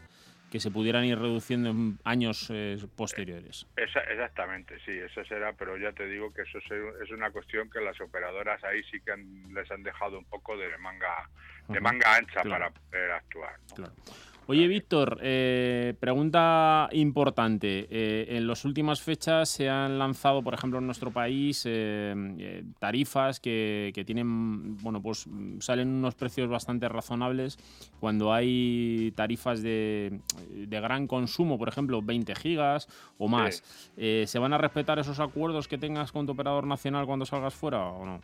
[0.50, 3.68] que se pudieran ir reduciendo en años eh, posteriores.
[3.76, 6.66] Esa- exactamente, sí, eso será, pero ya te digo que eso es,
[7.04, 10.58] es una cuestión que las operadoras ahí sí que han- les han dejado un poco
[10.58, 11.30] de manga
[11.68, 12.50] de manga ancha claro.
[12.50, 13.54] para poder actuar.
[13.70, 13.76] ¿no?
[13.76, 13.94] Claro.
[14.52, 17.86] Oye, Víctor, eh, pregunta importante.
[17.92, 23.40] Eh, en las últimas fechas se han lanzado, por ejemplo, en nuestro país, eh, tarifas
[23.40, 25.28] que, que tienen, bueno, pues
[25.60, 27.60] salen unos precios bastante razonables
[28.00, 30.20] cuando hay tarifas de,
[30.50, 32.88] de gran consumo, por ejemplo, 20 gigas
[33.20, 33.64] o más.
[33.96, 37.86] ¿Se van a respetar esos acuerdos que tengas con tu operador nacional cuando salgas fuera
[37.86, 38.20] o no?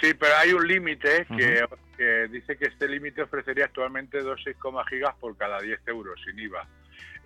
[0.00, 1.64] Sí, pero hay un límite que,
[1.96, 6.66] que dice que este límite ofrecería actualmente 2,6 gigas por cada 10 euros sin IVA.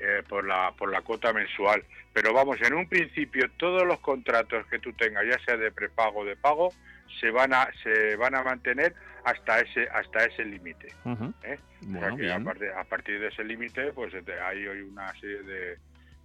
[0.01, 1.85] eh, por la por la cuota mensual
[2.15, 6.21] pero vamos en un principio todos los contratos que tú tengas ya sea de prepago
[6.21, 6.73] o de pago
[7.21, 10.89] se van a se van a mantener hasta ese hasta ese límite.
[11.43, 11.59] ¿eh?
[11.83, 15.43] O sea a partir, a partir de ese límite, pues este, hay hoy una serie
[15.43, 15.79] de,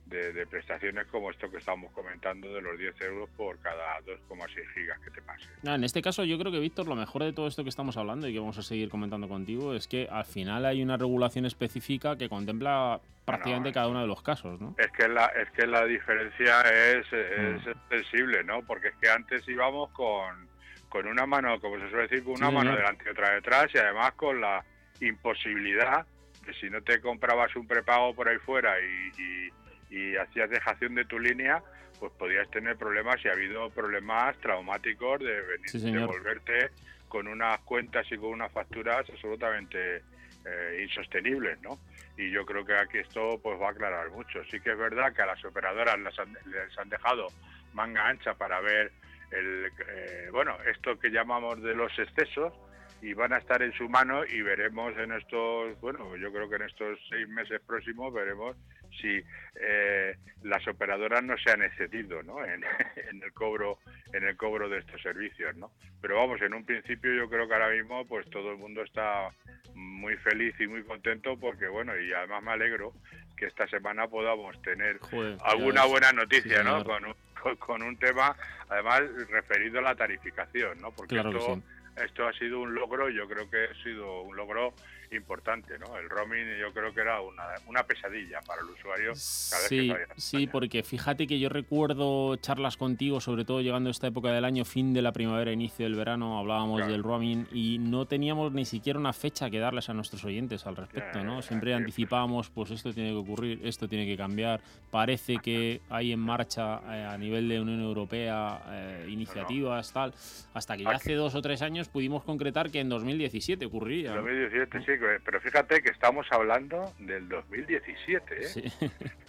[0.05, 4.67] de- de prestaciones como esto que estamos comentando de los 10 euros por cada 2,6
[4.73, 5.47] gigas que te pase.
[5.63, 8.27] En este caso, yo creo que, Víctor, lo mejor de todo esto que estamos hablando
[8.27, 12.17] y que vamos a seguir comentando contigo es que al final hay una regulación específica
[12.17, 14.75] que contempla prácticamente cada uno de los casos, ¿no?
[14.77, 17.55] Es que la, es que la diferencia es, Mm.
[17.69, 18.61] es sensible, ¿no?
[18.63, 20.47] Porque es que antes íbamos con,
[20.89, 22.77] con una mano, como se suele decir, con Sí, una mano señor.
[22.77, 24.63] delante y otra detrás y además con la
[25.01, 26.05] imposibilidad
[26.45, 30.95] de si no te comprabas un prepago por ahí fuera y, y- y hacías dejación
[30.95, 31.61] de tu línea,
[31.99, 36.69] pues podías tener problemas y ha habido problemas traumáticos de venir Sí, de volverte
[37.07, 40.01] con unas cuentas y con unas facturas absolutamente
[40.45, 41.79] eh, insostenibles, ¿no?
[42.17, 44.43] Y yo creo que aquí esto pues va a aclarar mucho.
[44.45, 47.27] Sí que es verdad que a las operadoras les han, les han dejado
[47.73, 48.91] manga ancha para ver
[49.31, 52.53] el, eh, bueno, esto que llamamos de los excesos
[53.01, 56.55] y van a estar en su mano y veremos en estos, bueno, yo creo que
[56.55, 58.55] en estos seis meses próximos veremos
[59.01, 59.21] si
[59.59, 62.43] eh, las operadoras no se han excedido ¿no?
[62.45, 62.63] En,
[63.09, 63.79] en el cobro
[64.13, 65.71] en el cobro de estos servicios ¿no?
[66.01, 69.29] pero vamos en un principio yo creo que ahora mismo pues todo el mundo está
[69.73, 72.93] muy feliz y muy contento porque bueno y además me alegro
[73.35, 76.83] que esta semana podamos tener Joder, alguna buena Sí, noticia ¿no?
[76.85, 77.15] con un,
[77.59, 78.35] con- un tema
[78.69, 80.91] además referido a la tarificación ¿no?
[80.91, 81.63] porque Claro que esto sí.
[81.95, 84.73] Esto ha sido un logro, yo creo que ha sido un logro
[85.11, 85.97] importante, ¿no?
[85.97, 89.95] El roaming yo creo que era una, una pesadilla para el usuario cada vez que
[90.17, 94.31] Sí, sí, porque fíjate que yo recuerdo charlas contigo, sobre todo llegando a esta época
[94.31, 96.91] del año, fin de la primavera, inicio del verano, hablábamos Claro.
[96.91, 100.75] del roaming y no teníamos ni siquiera una fecha que darles a nuestros oyentes al
[100.75, 101.41] respecto, ¿no?
[101.41, 104.61] Siempre ya, anticipábamos, pues esto tiene que ocurrir, esto tiene que cambiar.
[104.91, 110.13] Parece que hay en marcha eh, a nivel de Unión Europea eh, iniciativas, tal,
[110.53, 114.09] hasta que ya Aquí- hace dos o tres años pudimos concretar que en 2017 ocurriría.
[114.11, 114.17] ¿no?
[114.21, 118.43] 2017 sí, pero fíjate que estamos hablando del 2017, ¿eh?
[118.47, 118.63] Sí.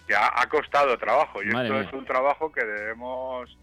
[0.06, 1.88] que ha, ha costado trabajo y Madre esto mía.
[1.88, 3.58] es un trabajo que debemos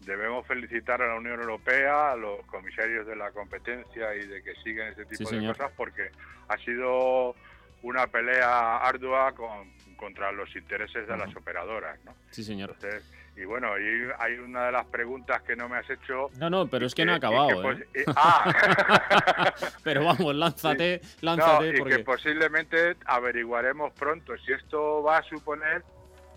[0.00, 4.52] debemos felicitar a la Unión Europea, a los comisarios de la competencia y de que
[4.64, 5.56] siguen ese tipo Sí, de señor.
[5.56, 6.10] cosas porque
[6.48, 7.36] ha sido
[7.82, 12.14] una pelea ardua con- contra los intereses de las operadoras, ¿no?
[12.30, 12.70] Sí, señor.
[12.74, 16.28] Entonces, y bueno, y hay una de las preguntas que no me has hecho.
[16.36, 17.86] No, no, pero es que no ha y que acabado, pos- ¿eh?
[17.94, 19.54] y- ah,
[19.84, 21.96] Pero vamos, lánzate, lánzate, No, y porque...
[21.96, 25.82] que posiblemente averiguaremos pronto si esto va a suponer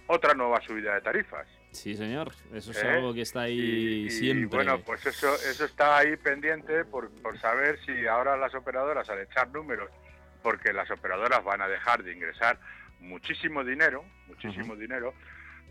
[0.08, 1.48] otra nueva subida de tarifas.
[1.72, 2.32] Sí, señor.
[2.54, 2.90] Eso es ¿Eh?
[2.90, 4.48] algo que está ahí Y siempre.
[4.64, 9.20] bueno, pues eso, eso está ahí pendiente por, por saber si ahora las operadoras, al
[9.20, 9.90] echar números,
[10.42, 12.58] porque las operadoras van a dejar de ingresar
[13.02, 15.14] muchísimo dinero, muchísimo dinero,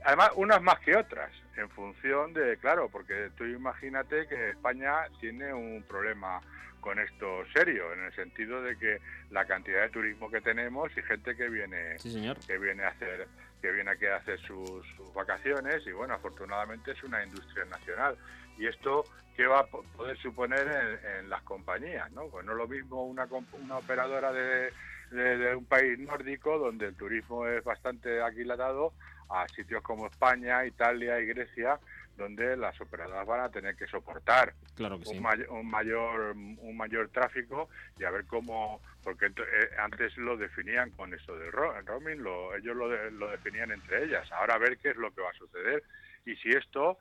[0.04, 5.52] además unas más que otras, en función de, claro, porque tú imagínate que España tiene
[5.52, 6.40] un problema
[6.80, 8.98] con esto serio, en el sentido de que
[9.30, 12.36] la cantidad de turismo que tenemos y gente que viene Sí, señor.
[12.46, 13.26] que viene a hacer
[13.62, 18.18] que viene aquí a hacer sus, sus vacaciones y bueno afortunadamente es una industria nacional
[18.58, 22.52] y esto qué va a po- poder suponer en, en las compañías no pues no
[22.52, 24.70] es lo mismo una una operadora de,
[25.10, 28.92] de- de un país nórdico donde el turismo es bastante aquilatado
[29.30, 31.78] a sitios como España Italia y Grecia
[32.16, 35.16] donde las operadoras van a tener que soportar Claro que sí.
[35.16, 37.68] un, may- un mayor un mayor tráfico
[37.98, 39.30] y a ver cómo porque eh,
[39.78, 43.72] antes lo definían con eso del ro- el roaming lo, ellos lo, de- lo definían
[43.72, 45.82] entre ellas ahora a ver qué es lo que va a suceder
[46.24, 46.98] y si esto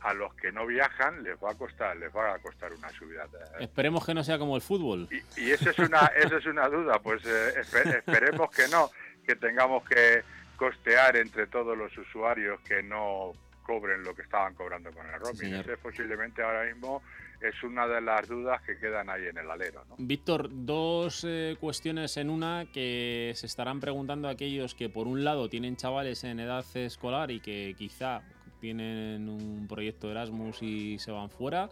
[0.00, 3.26] a los que no viajan les va a costar, les va a costar una subida.
[3.60, 5.08] Esperemos que no sea como el fútbol.
[5.38, 8.90] Y eso es una, eso es una duda, pues eh, espe- esperemos que no,
[9.26, 10.22] que tengamos que
[10.60, 13.32] costear entre todos los usuarios que no
[13.62, 15.54] cobren lo que estaban cobrando con el roaming.
[15.54, 17.02] Ese posiblemente ahora mismo
[17.40, 19.86] es una de las dudas que quedan ahí en el alero.
[19.88, 19.94] ¿no?
[19.96, 25.48] Víctor, dos eh, cuestiones en una que se estarán preguntando aquellos que por un lado
[25.48, 28.20] tienen chavales en edad escolar y que quizá
[28.60, 31.70] tienen un proyecto Erasmus y se van fuera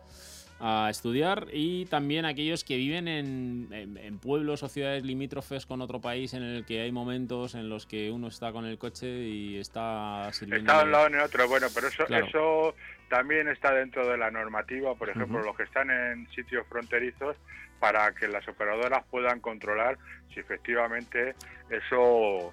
[0.60, 5.80] a estudiar y también aquellos que viven en, en- en pueblos o ciudades limítrofes con
[5.82, 9.06] otro país en el que hay momentos en los que uno está con el coche
[9.08, 12.26] y está sirviendo Está de un lado en el otro, bueno, pero eso, Claro.
[12.26, 12.74] eso
[13.08, 17.36] también está dentro de la normativa, por ejemplo, los que están en sitios fronterizos,
[17.80, 19.96] para que las operadoras puedan controlar
[20.34, 21.36] si efectivamente
[21.70, 22.52] eso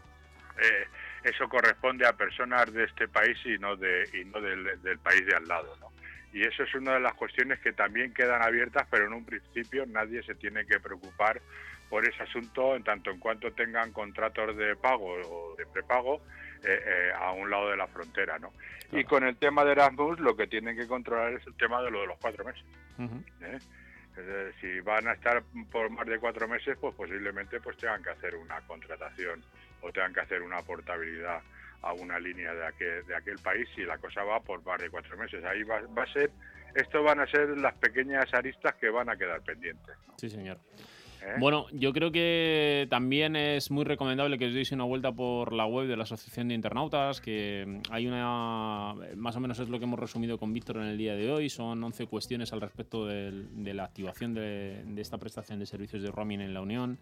[0.62, 0.86] eh,
[1.24, 5.26] eso corresponde a personas de este país y no de y no del, del país
[5.26, 5.88] de al lado, ¿no?
[6.36, 9.86] Y eso es una de las cuestiones que también quedan abiertas, pero en un principio
[9.86, 11.42] nadie se tiene que preocupar
[11.90, 16.18] por ese asunto en tanto en cuanto tengan contratos de pago o de prepago
[16.62, 18.52] eh, eh, a un lado de la frontera, ¿no?
[18.92, 21.90] Y con el tema de Erasmus lo que tienen que controlar es el tema de
[21.90, 22.66] lo de los cuatro meses.
[23.00, 24.52] ¿eh?
[24.60, 28.36] Si van a estar por más de cuatro meses, pues posiblemente pues tengan que hacer
[28.36, 29.42] una contratación
[29.80, 31.42] o tengan que hacer una portabilidad
[31.86, 34.90] a una línea de aquel, de aquel país y la cosa va por más de
[34.90, 35.44] cuatro meses.
[35.46, 36.32] Ahí va, va a ser,
[36.74, 39.96] esto van a ser las pequeñas aristas que van a quedar pendientes.
[40.18, 40.58] Sí, señor.
[41.22, 41.36] ¿eh?
[41.40, 45.68] Bueno, yo creo que también es muy recomendable que os deis una vuelta por la
[45.68, 49.86] web de la Asociación de Internautas, que hay una, más o menos es lo que
[49.86, 53.74] hemos resumido con Víctor en el día de hoy, son 11 cuestiones al respecto de
[53.76, 56.98] la activación de, de esta prestación de servicios de roaming en la Unión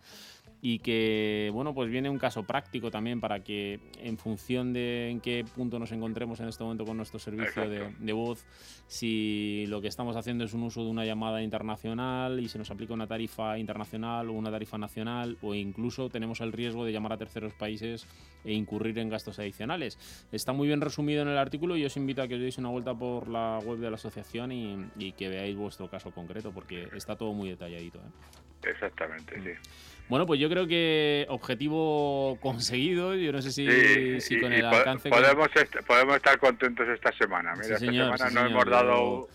[0.66, 5.20] y que, bueno, pues viene un caso práctico también para que en función de en
[5.20, 8.46] qué punto nos encontremos en este momento con nuestro servicio de, de voz,
[8.88, 12.72] si lo que estamos haciendo es un uso de una llamada internacional y se nos
[12.72, 17.12] aplica una tarifa internacional o una tarifa nacional o incluso tenemos el riesgo de llamar
[17.12, 18.08] a terceros países
[18.46, 20.00] e incurrir en gastos adicionales.
[20.32, 22.70] Está muy bien resumido en el artículo y os invito a que os deis una
[22.70, 26.88] vuelta por la web de la asociación y, y que veáis vuestro caso concreto porque
[26.96, 27.98] está todo muy detalladito.
[27.98, 28.70] ¿eh?
[28.70, 29.70] Exactamente, sí.
[30.10, 33.16] Bueno, pues yo creo que objetivo conseguido.
[33.16, 36.38] Yo no sé si, Sí, si y- con el alcance que- podemos, est- podemos estar
[36.40, 37.54] contentos esta semana.
[37.54, 39.28] Mira, Sí, esta semana sí, no señor, hemos dado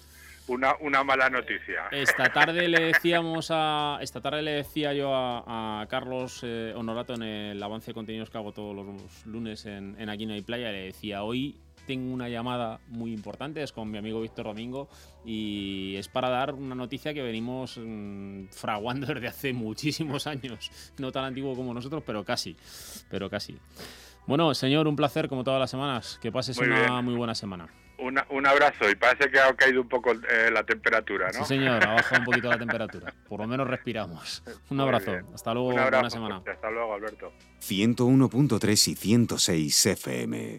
[0.48, 1.84] una, una mala noticia.
[1.90, 3.98] Esta tarde le decíamos a.
[4.00, 8.30] Esta tarde le decía yo a, a Carlos eh, Honorato en el avance de contenidos
[8.30, 10.70] que hago todos los lunes en, en Aquí no hay playa.
[10.70, 11.56] Le decía, hoy
[11.88, 14.88] tengo una llamada muy importante, es con mi amigo Víctor Domingo,
[15.24, 20.70] y es para dar una noticia que venimos mm, fraguando desde hace muchísimos años.
[20.98, 22.56] No tan antiguo como nosotros, pero casi.
[23.10, 23.58] Pero casi.
[24.26, 26.18] Bueno, señor, un placer como todas las semanas.
[26.20, 27.04] Que pases Muy una bien.
[27.06, 27.66] muy buena semana.
[28.00, 31.40] Una- un abrazo y parece que ha caído un poco eh, la temperatura, ¿no?
[31.40, 33.12] Sí, señor, ha bajado un poquito la temperatura.
[33.28, 34.44] Por lo menos respiramos.
[34.70, 35.12] Un abrazo.
[35.34, 35.70] Hasta luego.
[35.70, 36.42] Un Buena semana.
[36.46, 37.32] Hasta luego, Alberto.
[37.60, 40.58] 101.3 y 106 FM.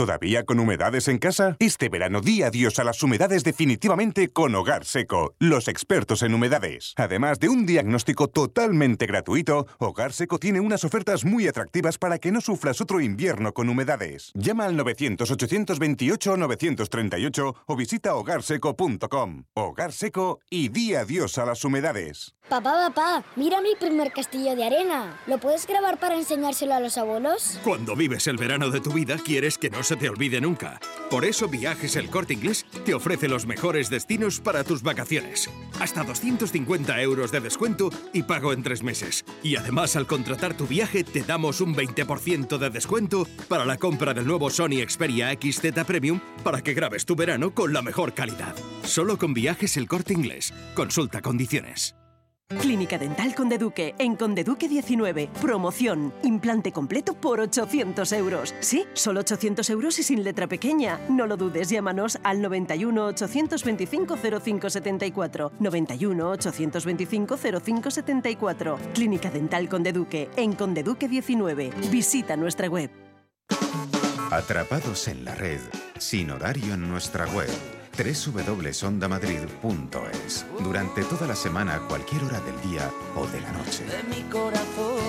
[0.00, 1.56] ¿Todavía con humedades en casa?
[1.58, 6.94] Este verano di adiós a las humedades definitivamente con Hogar Seco, los expertos en humedades.
[6.96, 12.32] Además de un diagnóstico totalmente gratuito, Hogar Seco tiene unas ofertas muy atractivas para que
[12.32, 14.32] no sufras otro invierno con humedades.
[14.32, 19.44] Llama al 900-828-938 o visita hogarseco.com.
[19.52, 22.34] Hogar Seco y di adiós a las humedades.
[22.48, 25.20] Papá, papá, mira mi primer castillo de arena.
[25.28, 27.60] ¿Lo puedes grabar para enseñárselo a los abuelos?
[27.62, 30.78] Cuando vives el verano de tu vida, quieres que no se te olvide nunca.
[31.10, 35.50] Por eso Viajes El Corte Inglés te ofrece los mejores destinos para tus vacaciones.
[35.80, 39.24] Hasta 250 euros de descuento y pago en tres meses.
[39.42, 44.14] Y además, al contratar tu viaje, te damos un 20% de descuento para la compra
[44.14, 48.54] del nuevo Sony Xperia XZ Premium para que grabes tu verano con la mejor calidad.
[48.84, 50.54] Solo con Viajes El Corte Inglés.
[50.76, 51.96] Consulta condiciones.
[52.58, 55.30] Clínica Dental Conde Duque, en Conde Duque 19.
[55.40, 56.12] Promoción.
[56.24, 58.54] Implante completo por 800 euros.
[58.58, 60.98] Sí, solo 800 euros y sin letra pequeña.
[61.08, 65.52] No lo dudes, llámanos al 91 825 0574.
[65.60, 68.78] 91 825 0574.
[68.94, 71.70] Clínica Dental Conde Duque, en Conde Duque 19.
[71.90, 72.90] Visita nuestra web.
[74.32, 75.60] Atrapados en la red,
[75.98, 80.46] sin horario en nuestra web www.ondamadrid.es.
[80.62, 83.84] Durante toda la semana, cualquier hora del día o de la noche.
[83.84, 84.99] de mi corazón.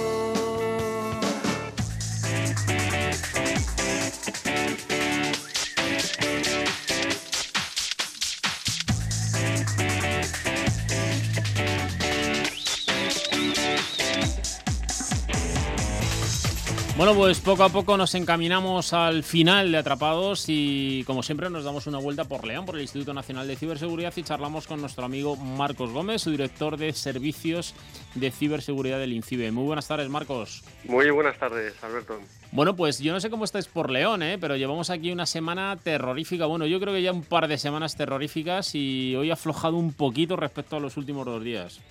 [17.01, 21.63] Bueno, pues poco a poco nos encaminamos al final de Atrapados y como siempre nos
[21.63, 25.03] damos una vuelta por León, por el Instituto Nacional de Ciberseguridad y charlamos con nuestro
[25.03, 27.73] amigo Marcos Gómez, su director de servicios
[28.13, 29.51] de ciberseguridad del INCIBE.
[29.51, 30.63] Muy buenas tardes, Marcos.
[30.83, 32.19] Muy buenas tardes, Alberto.
[32.51, 34.37] Bueno, pues yo no sé cómo estáis por León, ¿eh?
[34.39, 36.45] pero llevamos aquí una semana terrorífica.
[36.45, 39.91] Bueno, yo creo que ya un par de semanas terroríficas y hoy ha aflojado un
[39.93, 41.81] poquito respecto a los últimos dos días.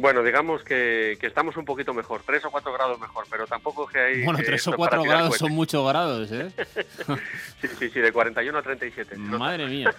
[0.00, 3.86] Bueno, digamos que, que estamos un poquito mejor, 3 o 4 grados mejor, pero tampoco
[3.86, 4.24] que hay...
[4.24, 6.50] Bueno, eh, 3 o esto para 4 tirar grados son muchos grados, ¿eh?
[7.60, 9.16] Sí, sí, sí, de 41 a 37.
[9.16, 9.94] Madre mía,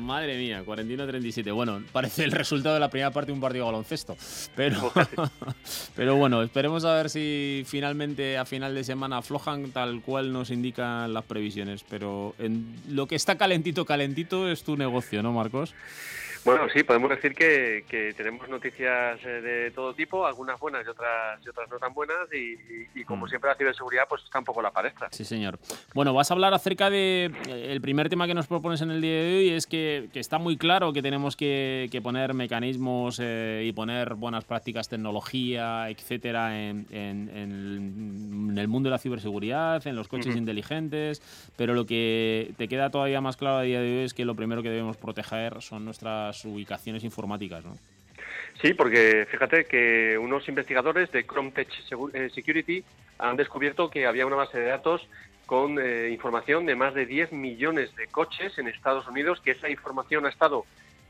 [0.00, 1.52] madre mía, 41-37.
[1.52, 4.16] Bueno, parece el resultado de la primera parte de un partido de baloncesto.
[4.56, 4.90] Pero,
[5.96, 10.50] pero bueno, esperemos a ver si finalmente a final de semana aflojan tal cual nos
[10.50, 11.84] indican las previsiones.
[11.90, 15.74] Pero en lo que está calentito, calentito es tu negocio, ¿no, Marcos?
[16.44, 20.88] Bueno, sí, podemos decir que, que tenemos noticias eh, de todo tipo, algunas buenas y
[20.90, 24.40] otras, y otras no tan buenas, y, y- y como siempre la ciberseguridad pues está
[24.40, 25.08] un poco la palestra.
[25.12, 25.58] Sí, señor.
[25.94, 29.00] Bueno, vas a hablar acerca de eh, el primer tema que nos propones en el
[29.00, 33.20] día de hoy es que, que está muy claro que tenemos que, que poner mecanismos
[33.22, 39.86] eh, y poner buenas prácticas, tecnología, etcétera, en, en- en el- mundo de la ciberseguridad,
[39.86, 40.38] en los coches Ujú.
[40.38, 41.20] inteligentes,
[41.56, 44.34] pero lo que te queda todavía más claro a día de hoy es que lo
[44.34, 47.76] primero que debemos proteger son nuestras ubicaciones informáticas, ¿no?
[48.60, 52.84] Sí, porque fíjate que unos investigadores de Chrome Tech Segu- eh, Security
[53.18, 55.06] han descubierto que había una base de datos
[55.46, 59.68] con eh, información de más de 10 millones de coches en Estados Unidos, que esa
[59.68, 60.64] información ha estado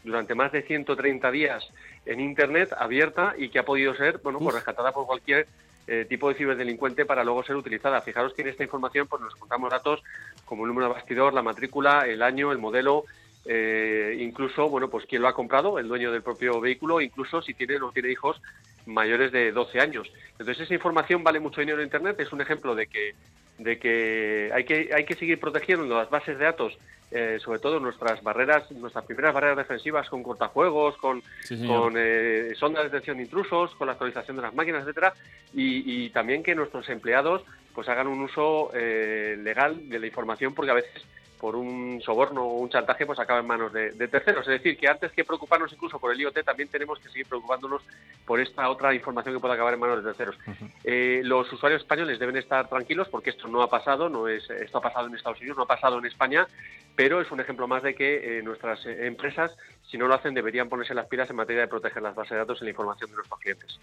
[0.05, 1.65] durante más de 130 días
[2.07, 5.47] en Internet abierta y que ha podido ser bueno, pues rescatada por cualquier
[5.87, 8.01] eh, tipo de ciberdelincuente para luego ser utilizada.
[8.01, 10.03] Fijaros que en esta información pues nos contamos datos
[10.45, 13.05] como el número de bastidor, la matrícula, el año, el modelo,
[13.45, 17.55] eh, incluso, bueno, pues quién lo ha comprado, el dueño del propio vehículo, incluso si
[17.55, 18.41] tiene o no tiene hijos
[18.87, 20.11] mayores de 12 años.
[20.33, 23.15] Entonces esa información vale mucho dinero en Internet, es un ejemplo de que
[23.59, 26.77] de que hay que hay que seguir protegiendo las bases de datos,
[27.11, 32.55] eh, sobre todo nuestras barreras, nuestras primeras barreras defensivas con cortafuegos, con, Sí, con eh,
[32.57, 35.13] sondas de detección de intrusos, con la actualización de las máquinas, etcétera,
[35.53, 37.43] y, y también que nuestros empleados
[37.75, 41.05] pues hagan un uso eh, legal de la información, porque a veces
[41.43, 44.47] por un soborno o un chantaje pues acaba en manos de, de terceros.
[44.47, 47.83] Es decir, que antes que preocuparnos incluso por el IoT, también tenemos que seguir preocupándonos
[48.25, 50.39] por esta otra información que puede acabar en manos de terceros.
[50.85, 54.79] Eh, los usuarios españoles deben estar tranquilos porque esto no ha pasado, no es esto
[54.79, 56.47] ha pasado en Estados Unidos, no ha pasado en España,
[56.95, 59.51] pero es un ejemplo más de que eh, nuestras eh, empresas,
[59.91, 62.37] si no lo hacen, deberían ponerse las pilas en materia de proteger las bases de
[62.37, 63.81] datos y la información de nuestros clientes.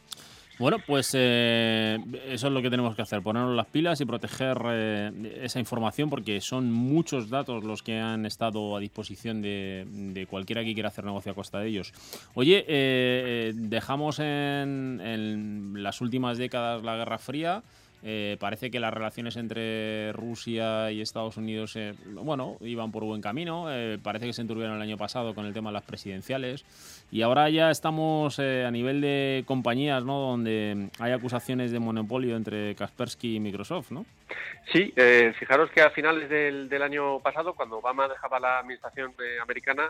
[0.60, 1.98] Bueno, pues eh,
[2.28, 6.10] eso es lo que tenemos que hacer, ponernos las pilas y proteger eh, esa información
[6.10, 10.90] porque son muchos datos los que han estado a disposición de, de cualquiera que quiera
[10.90, 11.94] hacer negocio a costa de ellos.
[12.34, 17.64] Oye, eh, eh, dejamos en, en las últimas décadas la Guerra Fría.
[18.04, 23.22] Eh, parece que las relaciones entre Rusia y Estados Unidos, eh, bueno, iban por buen
[23.22, 23.66] camino.
[23.70, 26.66] Eh, parece que se enturbieron el año pasado con el tema de las presidenciales.
[27.12, 30.20] Y ahora ya estamos eh, a nivel de compañías, ¿no?
[30.20, 34.06] Donde hay acusaciones de monopolio entre Kaspersky y Microsoft, ¿no?
[34.72, 39.12] Sí, eh, fijaros que a finales del, del año pasado, cuando Obama dejaba la administración
[39.20, 39.90] eh, americana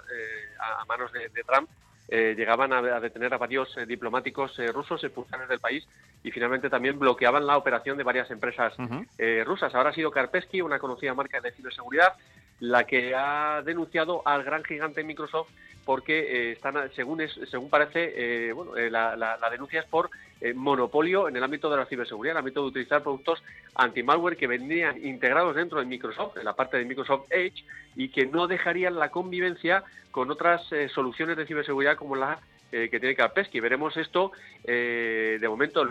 [0.59, 1.69] a manos de, de Trump,
[2.11, 5.87] eh, llegaban a, a detener a varios eh, diplomáticos eh, rusos, expulsarles del país
[6.23, 8.73] y finalmente también bloqueaban la operación de varias empresas
[9.17, 9.73] eh, rusas.
[9.75, 12.13] Ahora ha sido Kaspersky, una conocida marca de ciberseguridad,
[12.59, 15.49] la que ha denunciado al gran gigante Microsoft
[15.89, 20.11] porque eh, están, según es, según parece, eh, bueno, eh, la, denuncia es por
[20.53, 23.41] monopolio en el ámbito de la ciberseguridad, en el ámbito de utilizar productos
[23.73, 27.65] anti-malware que vendrían integrados dentro de Microsoft, en la parte de Microsoft Edge,
[27.95, 30.61] y que no dejarían la convivencia con otras
[30.93, 33.59] soluciones de ciberseguridad como la que tiene Kaspersky.
[33.59, 34.31] Veremos esto,
[34.63, 35.89] de momento,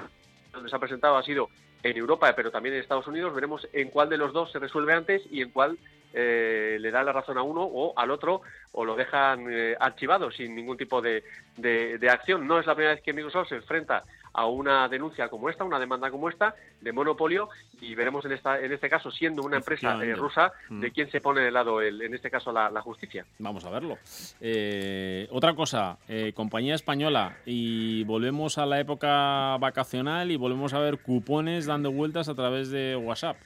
[0.52, 1.48] donde se ha presentado ha sido
[1.82, 3.34] en Europa, pero también en Estados Unidos.
[3.34, 5.76] Veremos en cuál de los dos se resuelve antes y en cuál
[6.14, 8.42] eh, le da la razón a uno o al otro
[8.72, 11.22] o lo dejan eh, archivado sin ningún tipo de,
[11.56, 12.46] de- de acción.
[12.46, 15.78] No es la primera vez que Microsoft se enfrenta a una denuncia como esta, una
[15.80, 17.48] demanda como esta de monopolio
[17.80, 20.80] y veremos en esta en este caso siendo una empresa eh, rusa Mm.
[20.80, 23.24] de quién se pone de lado el, en este caso la, la justicia.
[23.38, 23.96] Vamos a verlo.
[24.40, 30.78] Eh, otra cosa, eh, compañía española y volvemos a la época vacacional y volvemos a
[30.78, 33.36] ver cupones dando vueltas a través de WhatsApp.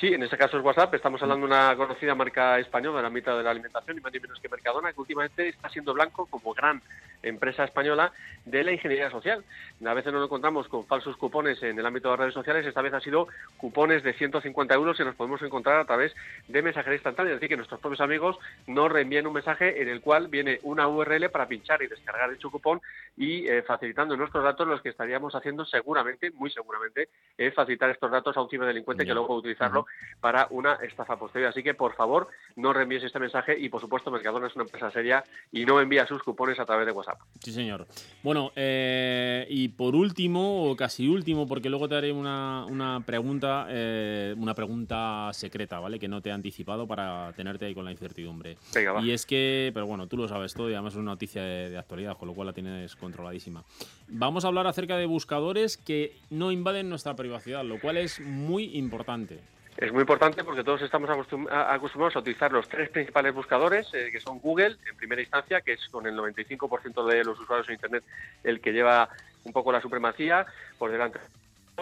[0.00, 0.94] Sí, en ese caso es WhatsApp.
[0.94, 4.12] Estamos hablando de una conocida marca española en el ámbito de la alimentación, y más
[4.12, 6.82] ni menos que Mercadona, que últimamente está siendo blanco como gran
[7.22, 8.12] empresa española
[8.44, 9.44] de la ingeniería social.
[9.84, 12.82] A veces nos encontramos con falsos cupones en el ámbito de las redes sociales, esta
[12.82, 16.12] vez ha sido cupones de 150 euros y nos podemos encontrar a través
[16.48, 20.00] de mensajería instantánea, es decir, que nuestros propios amigos nos reenvíen un mensaje en el
[20.00, 22.80] cual viene una URL para pinchar y descargar dicho cupón
[23.16, 28.10] y eh, facilitando nuestros datos, los que estaríamos haciendo seguramente, muy seguramente, es facilitar estos
[28.10, 29.81] datos a un ciberdelincuente que luego puede
[30.20, 31.50] para una estafa posterior.
[31.50, 34.90] Así que, por favor, no reenvíes este mensaje y, por supuesto, Mercadona es una empresa
[34.90, 37.18] seria y no envía sus cupones a través de WhatsApp.
[37.40, 37.86] Sí, señor.
[38.22, 43.66] Bueno, eh, y por último, o casi último, porque luego te haré una, una pregunta,
[43.68, 45.98] eh, una pregunta secreta, ¿vale?
[45.98, 48.58] Que no te he anticipado para tenerte ahí con la incertidumbre.
[48.72, 49.02] Venga, va.
[49.02, 51.70] Y es que, pero bueno, tú lo sabes todo y además es una noticia de,
[51.70, 53.64] de actualidad, con lo cual la tienes controladísima.
[54.06, 58.76] Vamos a hablar acerca de buscadores que no invaden nuestra privacidad, lo cual es muy
[58.76, 59.40] importante.
[59.76, 64.10] Es muy importante porque todos estamos acostum- acostumbrados a utilizar los tres principales buscadores, eh,
[64.12, 67.74] que son Google, en primera instancia, que es con el 95% de los usuarios en
[67.74, 68.04] Internet
[68.44, 69.08] el que lleva
[69.44, 70.46] un poco la supremacía,
[70.78, 71.18] por delante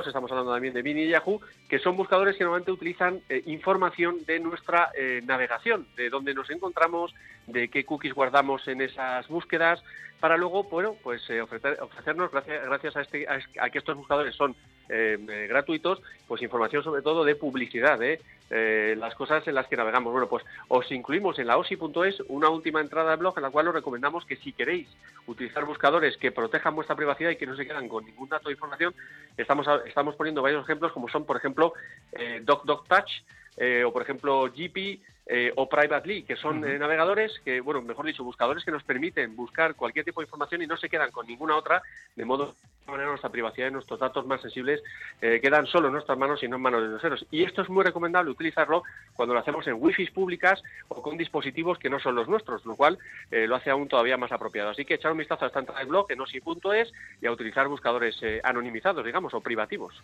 [0.07, 4.25] estamos hablando también de Bing y Yahoo, que son buscadores que normalmente utilizan eh, información
[4.25, 7.13] de nuestra eh, navegación, de dónde nos encontramos,
[7.47, 9.83] de qué cookies guardamos en esas búsquedas,
[10.19, 14.35] para luego, bueno, pues ofrecer- ofrecernos, gracias, a, este, a, es- a que estos buscadores
[14.37, 14.57] son
[14.91, 18.21] eh, eh, gratuitos, pues información sobre todo de publicidad, de
[18.51, 20.13] eh, las cosas en las que navegamos.
[20.13, 23.69] Bueno, pues os incluimos en la osi.es una última entrada de blog en la cual
[23.69, 24.89] os recomendamos que si queréis
[25.27, 28.55] utilizar buscadores que protejan vuestra privacidad y que no se quedan con ningún dato de
[28.55, 28.93] información,
[29.37, 31.75] estamos, estamos poniendo varios ejemplos como son, por ejemplo,
[32.13, 33.11] eh, DocDocTouch
[33.57, 35.01] eh, o, por ejemplo, GP
[35.33, 39.37] eh, o Privately, que son eh, navegadores que, bueno, mejor dicho, buscadores que nos permiten
[39.37, 41.83] buscar cualquier tipo de información y no se quedan con ninguna otra,
[42.17, 42.53] de modo
[42.85, 44.83] que manera nuestra privacidad y nuestros datos más sensibles
[45.21, 47.25] eh, quedan solo en nuestras manos y no en manos de terceros.
[47.31, 48.83] Y esto es muy recomendable utilizarlo
[49.15, 52.75] cuando lo hacemos en wifi públicas o con dispositivos que no son los nuestros, lo
[52.75, 52.99] cual
[53.31, 54.71] eh, lo hace aún todavía más apropiado.
[54.71, 57.69] Así que echar un vistazo a esta entrada de blog en osi.es y a utilizar
[57.69, 59.95] buscadores eh, anonimizados, digamos, o privativos.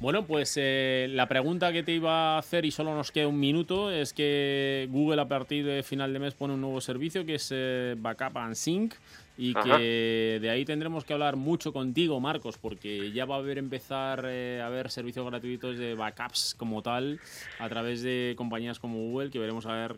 [0.00, 3.38] Bueno, pues eh, la pregunta que te iba a hacer, y solo nos queda un
[3.38, 7.36] minuto, es que Google a partir de final de mes pone un nuevo servicio que
[7.36, 8.94] es eh, Backup and Sync
[9.36, 9.78] y Ajá.
[9.78, 14.24] que de ahí tendremos que hablar mucho contigo, Marcos, porque ya va a haber empezar
[14.26, 17.18] eh, a haber servicios gratuitos de backups como tal
[17.58, 19.96] a través de compañías como Google, que veremos a ver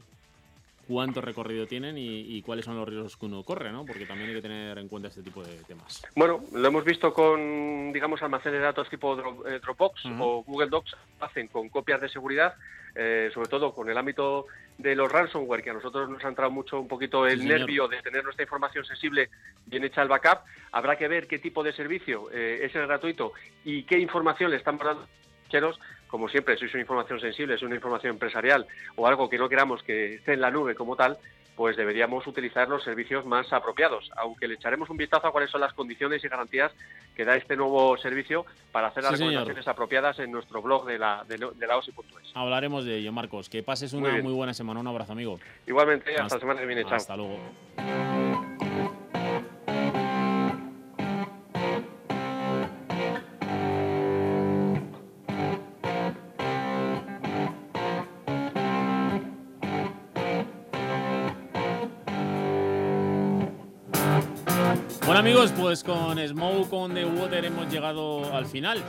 [0.86, 3.84] cuánto recorrido tienen y, y cuáles son los riesgos que uno corre, ¿no?
[3.84, 6.02] Porque también hay que tener en cuenta este tipo de temas.
[6.14, 9.16] Bueno, lo hemos visto con, digamos, almacenes de datos tipo
[9.46, 12.54] eh, Dropbox o Google Docs, hacen con copias de seguridad,
[12.94, 14.46] eh, sobre todo con el ámbito
[14.78, 17.88] de los ransomware, que a nosotros nos ha entrado mucho un poquito el Sí, nervio
[17.88, 19.30] de tener nuestra información sensible
[19.66, 20.40] bien hecha el backup.
[20.72, 23.32] Habrá que ver qué tipo de servicio eh, es el gratuito
[23.64, 25.06] y qué información le están dando.
[26.08, 29.48] Como siempre, si es una información sensible, es una información empresarial o algo que no
[29.48, 31.18] queramos que esté en la nube como tal,
[31.56, 35.62] pues deberíamos utilizar los servicios más apropiados, aunque le echaremos un vistazo a cuáles son
[35.62, 36.70] las condiciones y garantías
[37.16, 39.30] que da este nuevo servicio para hacer las Sí, señor.
[39.32, 42.30] recomendaciones apropiadas en nuestro blog de la, de, de la OSI.es.
[42.34, 43.48] Hablaremos de ello, Marcos.
[43.48, 44.80] Que pases una muy buena semana.
[44.80, 45.40] Un abrazo, amigo.
[45.66, 46.84] Igualmente, hasta, Hasta- la semana que viene.
[46.84, 46.94] Chao.
[46.96, 47.38] Hasta luego.
[65.76, 68.82] Pues con Smoke on the Water hemos llegado al final.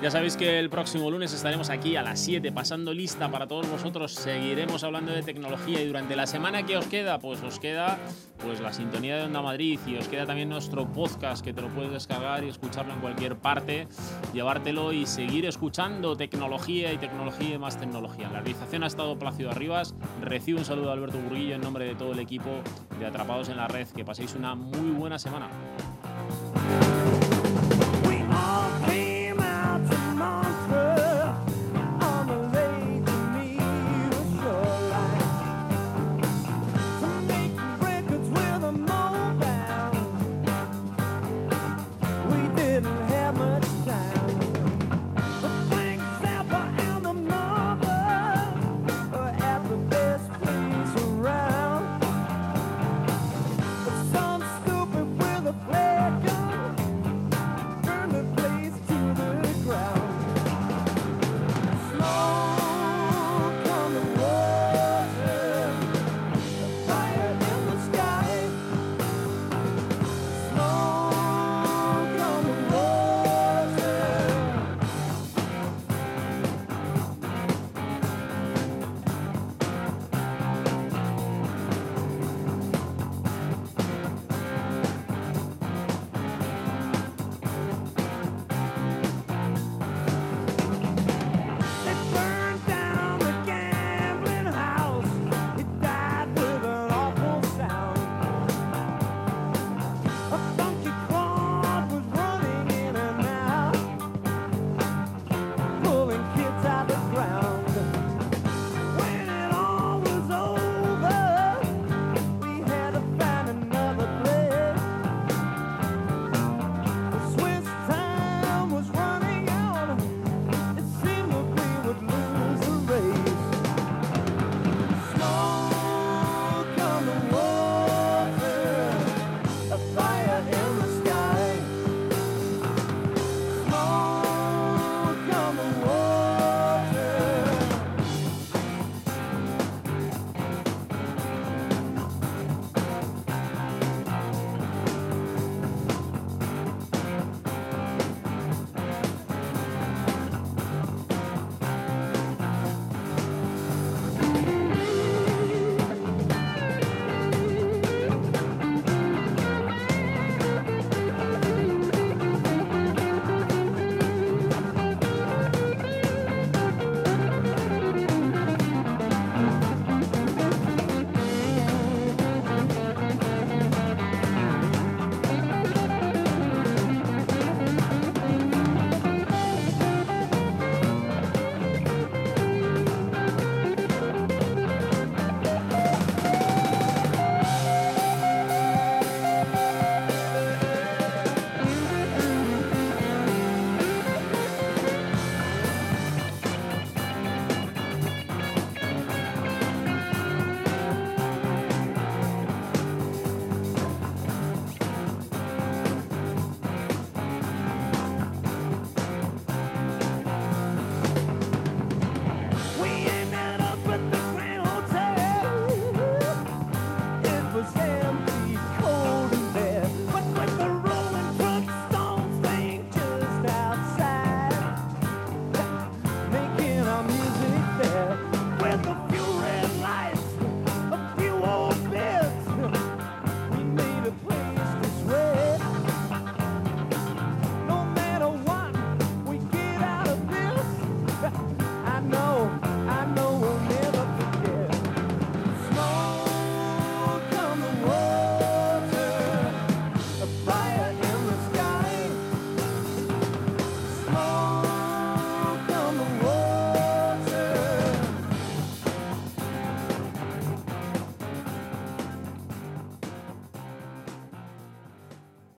[0.00, 3.68] Ya sabéis que el próximo lunes estaremos aquí a las 7 pasando lista para todos
[3.68, 4.12] vosotros.
[4.12, 7.98] Seguiremos hablando de tecnología y durante la semana que os queda, pues os queda
[8.44, 11.68] pues la sintonía de Onda Madrid y os queda también nuestro podcast que te lo
[11.70, 13.88] puedes descargar y escucharlo en cualquier parte,
[14.32, 18.28] llevártelo y seguir escuchando tecnología y tecnología y más tecnología.
[18.28, 19.94] La realización ha estado Plácido Arribas.
[20.20, 22.50] Recibo un saludo de Alberto Burguillo en nombre de todo el equipo
[23.00, 23.88] de Atrapados en la Red.
[23.88, 25.48] Que paséis una muy buena semana.
[26.30, 26.97] Thank you